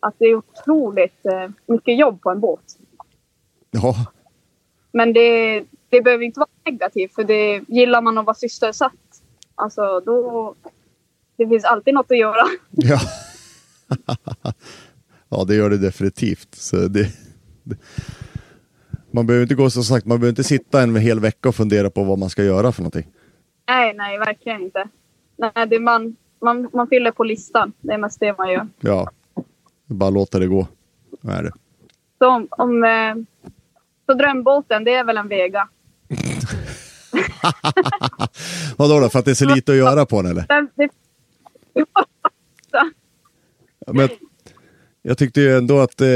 [0.00, 2.78] att det är otroligt eh, mycket jobb på en båt.
[3.70, 3.94] Ja,
[4.92, 9.22] Men det, det behöver inte vara negativt för det gillar man att vara sysselsatt.
[9.54, 10.54] Alltså då...
[11.36, 12.46] Det finns alltid något att göra.
[12.70, 12.98] ja.
[15.28, 16.54] ja, det gör det definitivt.
[16.54, 17.08] Så det,
[17.64, 17.76] det,
[19.18, 21.90] man behöver inte gå så sagt, man behöver inte sitta en hel vecka och fundera
[21.90, 23.06] på vad man ska göra för någonting.
[23.68, 24.88] Nej, nej, verkligen inte.
[25.36, 27.72] Nej, det man, man, man fyller på listan.
[27.80, 28.68] Det är mest det man gör.
[28.80, 29.10] Ja,
[29.86, 30.66] bara låta det gå.
[31.20, 31.52] Vad är det?
[32.18, 33.14] Så, om, om, eh,
[34.06, 35.68] så drömbåten, det är väl en Vega.
[38.76, 40.46] Vadå då, för att det är så lite att göra på den eller?
[43.86, 44.08] Men
[45.02, 46.06] jag, jag tyckte ju ändå att eh,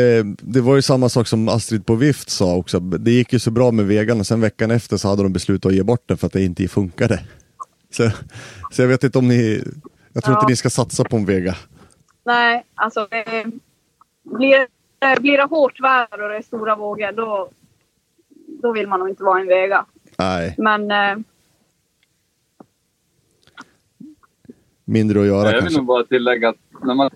[0.41, 2.81] det var ju samma sak som Astrid på Vift sa också.
[2.81, 5.71] Det gick ju så bra med vegan och sen veckan efter så hade de beslutat
[5.71, 7.21] att ge bort den för att det inte funkade.
[7.91, 8.11] Så,
[8.73, 9.65] så jag vet inte om ni...
[10.13, 10.41] Jag tror Ja.
[10.41, 11.57] inte ni ska satsa på en vega.
[12.25, 13.47] nej, alltså eh,
[14.39, 14.67] blir,
[15.01, 17.51] eh, blir det hårt väder och det är stora vågor då,
[18.63, 19.87] då vill man nog inte vara en vega.
[20.19, 21.17] Nej, Men eh,
[24.85, 25.79] mindre att göra Jag vill kanske.
[25.79, 27.11] nog bara tillägga att när man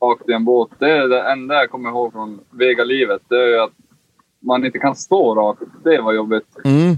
[0.00, 3.22] åkte i en båt, det är det enda jag kommer ihåg från Vega-livet.
[3.28, 3.72] Det är ju att
[4.40, 5.62] man inte kan stå rakt.
[5.84, 6.56] Det var jobbigt.
[6.64, 6.96] Mm.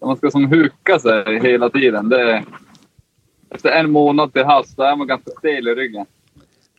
[0.00, 2.08] Man ska som huka sig hela tiden.
[2.08, 2.44] Det,
[3.50, 6.06] efter en månad till havs, då är man ganska stel i ryggen.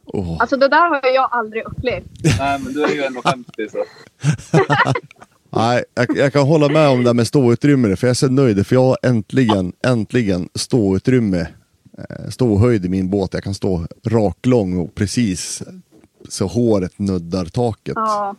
[0.06, 0.38] Åh.
[0.40, 2.06] alltså det där har jag aldrig upplevt.
[2.40, 3.84] Nej, men du är ju ändå 50 så.
[5.50, 8.30] Nej, jag, jag kan hålla med om det där med ståutrymme, för jag är så
[8.30, 11.48] nöjd, för jag har äntligen, äntligen ståutrymme,
[12.30, 13.34] ståhöjd i min båt.
[13.34, 15.64] Jag kan stå raklång och precis
[16.30, 17.94] så håret nuddar taket.
[17.96, 18.36] Ja,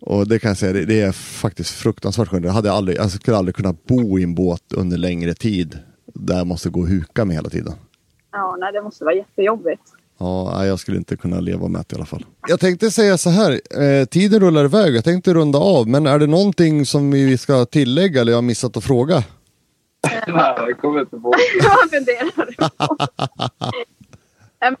[0.00, 2.44] Och det kan jag säga, det, det är faktiskt fruktansvärt skönt.
[2.44, 5.78] Jag, hade aldrig, jag skulle aldrig kunna bo i en båt under längre tid,
[6.14, 7.72] där jag måste gå och huka mig hela tiden.
[8.32, 9.82] ja nej, det måste vara jättejobbigt.
[10.20, 12.26] Ja, jag skulle inte kunna leva med det i alla fall.
[12.48, 16.18] Jag tänkte säga så här, eh, tiden rullar iväg, jag tänkte runda av, men är
[16.18, 19.24] det någonting som vi ska tillägga eller jag har missat att fråga?
[20.26, 21.34] Nej, jag kommer inte på.
[21.62, 22.48] Jag funderar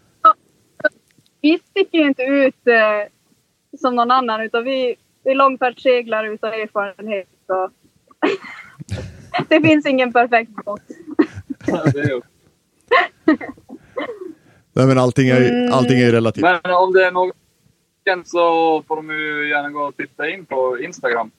[1.40, 7.28] Vi sticker ju inte ut eh, som någon annan utan vi, vi långfärdsseglar utan erfarenhet.
[7.46, 7.70] Så.
[9.48, 10.82] det finns ingen perfekt båt.
[11.92, 12.20] Det
[14.72, 16.42] Nej men allting är, ju- allting är relativt.
[16.42, 17.30] Men om det är någon
[18.24, 21.30] så får de ju gärna gå och titta in på Instagram.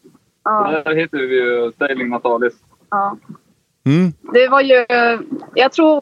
[0.43, 2.53] Ja, Där heter vi ju Sailing Natalis.
[2.89, 3.17] ja.
[3.85, 4.85] Mm, Det var ju...
[5.55, 6.01] Jag tror,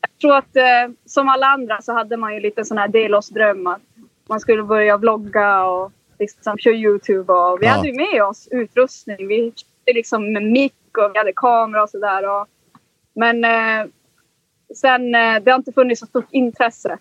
[0.00, 3.66] jag tror att eh, som alla andra så hade man ju lite sån här delårsdröm
[3.66, 3.80] att
[4.28, 7.32] man skulle börja vlogga och liksom köra Youtube.
[7.32, 7.72] Och vi Ja.
[7.72, 9.28] hade ju med oss utrustning.
[9.28, 12.46] Vi köpte liksom med mick och vi hade kamera och sådär.
[13.14, 13.86] Men eh,
[14.74, 16.98] sen, eh, det har inte funnits så stort intresse.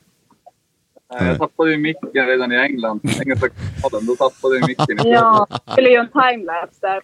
[1.10, 3.00] Jag tappade ju micken redan i England.
[3.04, 3.50] Engelska
[3.82, 4.08] kanalen.
[4.08, 4.98] Då tappade jag micken.
[5.12, 7.02] Ja, vi skulle göra en timelapse där.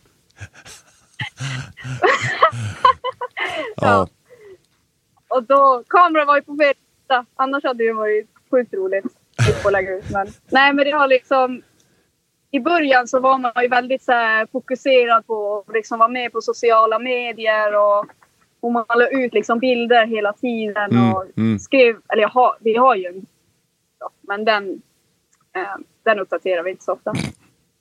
[3.76, 4.08] Ja.
[5.28, 6.74] Och då, kameran var ju på fel.
[7.36, 9.06] Annars hade det varit sjukt roligt
[9.66, 10.10] att lägga ut.
[10.12, 11.62] Men, nej, men det har liksom...
[12.54, 16.32] I början så var man ju väldigt så här, fokuserad på att liksom vara med
[16.32, 18.06] på sociala medier och,
[18.60, 21.60] och man la ut liksom bilder hela tiden Mm, och mm.
[21.60, 21.96] skrev...
[22.10, 23.26] Eller jag har, vi har ju en
[24.22, 24.82] men den,
[25.56, 27.14] eh, den uppdaterar vi inte så ofta.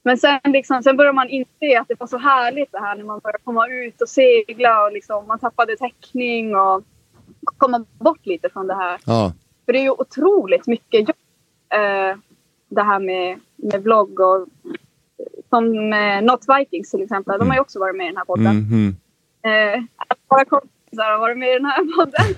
[0.02, 3.04] Men sen, liksom, sen började man inse att det var så härligt det här när
[3.04, 6.82] man började komma ut och segla och liksom, man tappade täckning och
[7.56, 9.00] komma bort lite från det här.
[9.06, 9.32] ja.
[9.66, 11.16] För det är ju otroligt mycket jobb.
[11.74, 12.18] Eh,
[12.68, 14.48] det här med, med vlogg och
[15.48, 17.38] som eh, Not Vikings till exempel.
[17.38, 18.46] De har ju också varit med i den här podden.
[18.46, 18.94] Mm,
[19.42, 19.74] mm.
[19.74, 19.82] Eh,
[20.28, 22.34] våra kompisar har varit med i den här podden.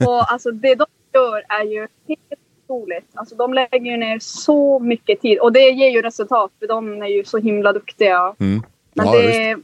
[0.08, 2.39] Och alltså det de gör är ju helt
[2.70, 3.06] otroligt.
[3.14, 5.38] Alltså de lägger ju ner så mycket tid.
[5.38, 8.34] Och det ger ju resultat för de är ju så himla duktiga.
[8.38, 8.62] Mm.
[8.94, 9.56] Men Ja, det,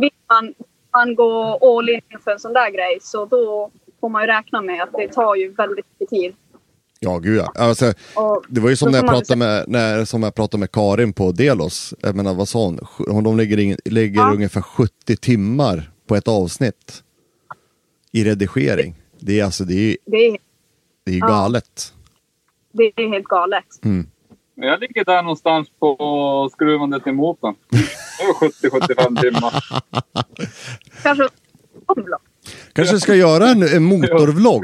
[0.00, 0.54] vill man,
[0.92, 3.70] man gå all in för en sån där grej så då
[4.00, 6.34] får man ju räkna med att det tar ju väldigt mycket tid.
[7.00, 7.52] Ja, gud ja.
[7.54, 10.72] Alltså, Och det var ju som när jag, pratade med, när, som jag pratade med
[10.72, 11.94] Karin på Delos.
[12.00, 13.24] Jag menar, vad sa hon?
[13.24, 14.32] De lägger, in, lägger Ja.
[14.32, 17.02] ungefär 70 timmar på ett avsnitt.
[18.12, 18.94] I redigering.
[19.20, 20.38] Det är alltså, det är, det, är,
[21.04, 21.93] det är galet.
[22.74, 23.64] Det är helt galet.
[23.84, 24.06] Mm.
[24.54, 27.54] Jag ligger där någonstans på skruvandet i motorn.
[27.70, 28.26] Det
[28.70, 28.80] var
[29.14, 29.64] 70-75 timmar.
[31.02, 31.28] Kanske
[31.86, 32.22] omlopp.
[32.72, 34.62] Kanske ska göra en, en motorvlogg.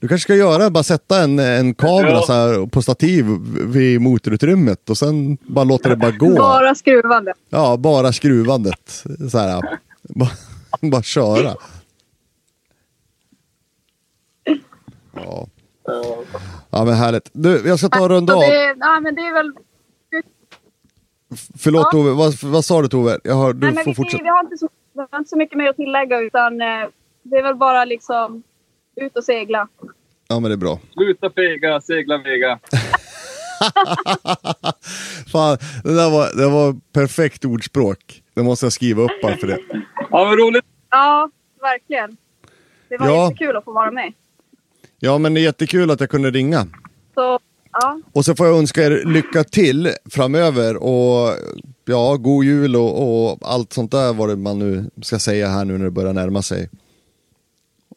[0.00, 2.22] Du kanske ska göra, bara sätta en, en kamera Ja.
[2.22, 3.26] så här på stativ
[3.66, 6.36] vid motorutrymmet och sen bara låta det bara gå.
[6.36, 7.34] Bara skruvande.
[7.48, 9.04] Ja, bara skruvandet.
[9.30, 9.62] Så här,
[10.02, 10.30] bara,
[10.80, 11.54] bara köra.
[15.14, 15.46] Ja.
[16.70, 17.30] Ja, men härligt.
[17.32, 18.40] Du, jag ska ta och runda av.
[18.40, 19.52] det, nej, men det är väl...
[21.58, 21.90] Förlåt Ja.
[21.90, 23.18] Tove, vad, vad sa du Tove?
[23.24, 24.22] Jag hör, du nej, får vi, fortsätta.
[24.22, 26.66] vi, har inte så, vi har inte så mycket mer att tillägga utan eh,
[27.22, 28.42] det är väl bara liksom
[28.96, 29.68] ut och segla.
[30.28, 30.78] Ja, men det är bra.
[30.92, 32.58] Sluta fega, segla vega.
[35.32, 38.22] Fan, det där var, det var perfekt ordspråk.
[38.34, 39.58] Det måste jag skriva upp bara för det.
[40.10, 40.64] Ja, men roligt.
[40.90, 41.30] Ja,
[41.60, 42.16] verkligen.
[42.88, 43.24] Det var Ja.
[43.24, 44.12] jättekul att få vara med.
[45.04, 46.66] Ja, men det är jättekul att jag kunde ringa.
[47.14, 47.38] Så
[47.72, 51.36] ja, Och så får jag önska er lycka till framöver och
[51.84, 55.64] ja, god jul och, och allt sånt där vad det man nu ska säga här
[55.64, 56.68] nu när det börjar närma sig.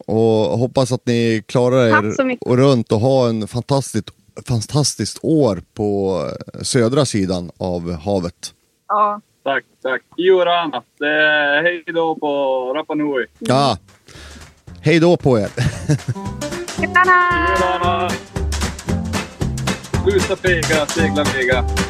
[0.08, 4.10] Och hoppas att ni klarar er och runt och ha en fantastiskt,
[4.48, 6.22] fantastiskt år på
[6.62, 8.54] södra sidan av havet.
[8.88, 9.22] Ja.
[9.44, 10.02] Tack, tack.
[10.18, 12.28] Är hej då på
[12.74, 13.26] Rapa Nui.
[13.40, 13.78] Ja,
[14.82, 15.50] hej då på er!
[16.78, 17.56] Tjena!
[17.58, 18.08] Jurana!
[20.04, 21.87] Sluta fega, segla fega.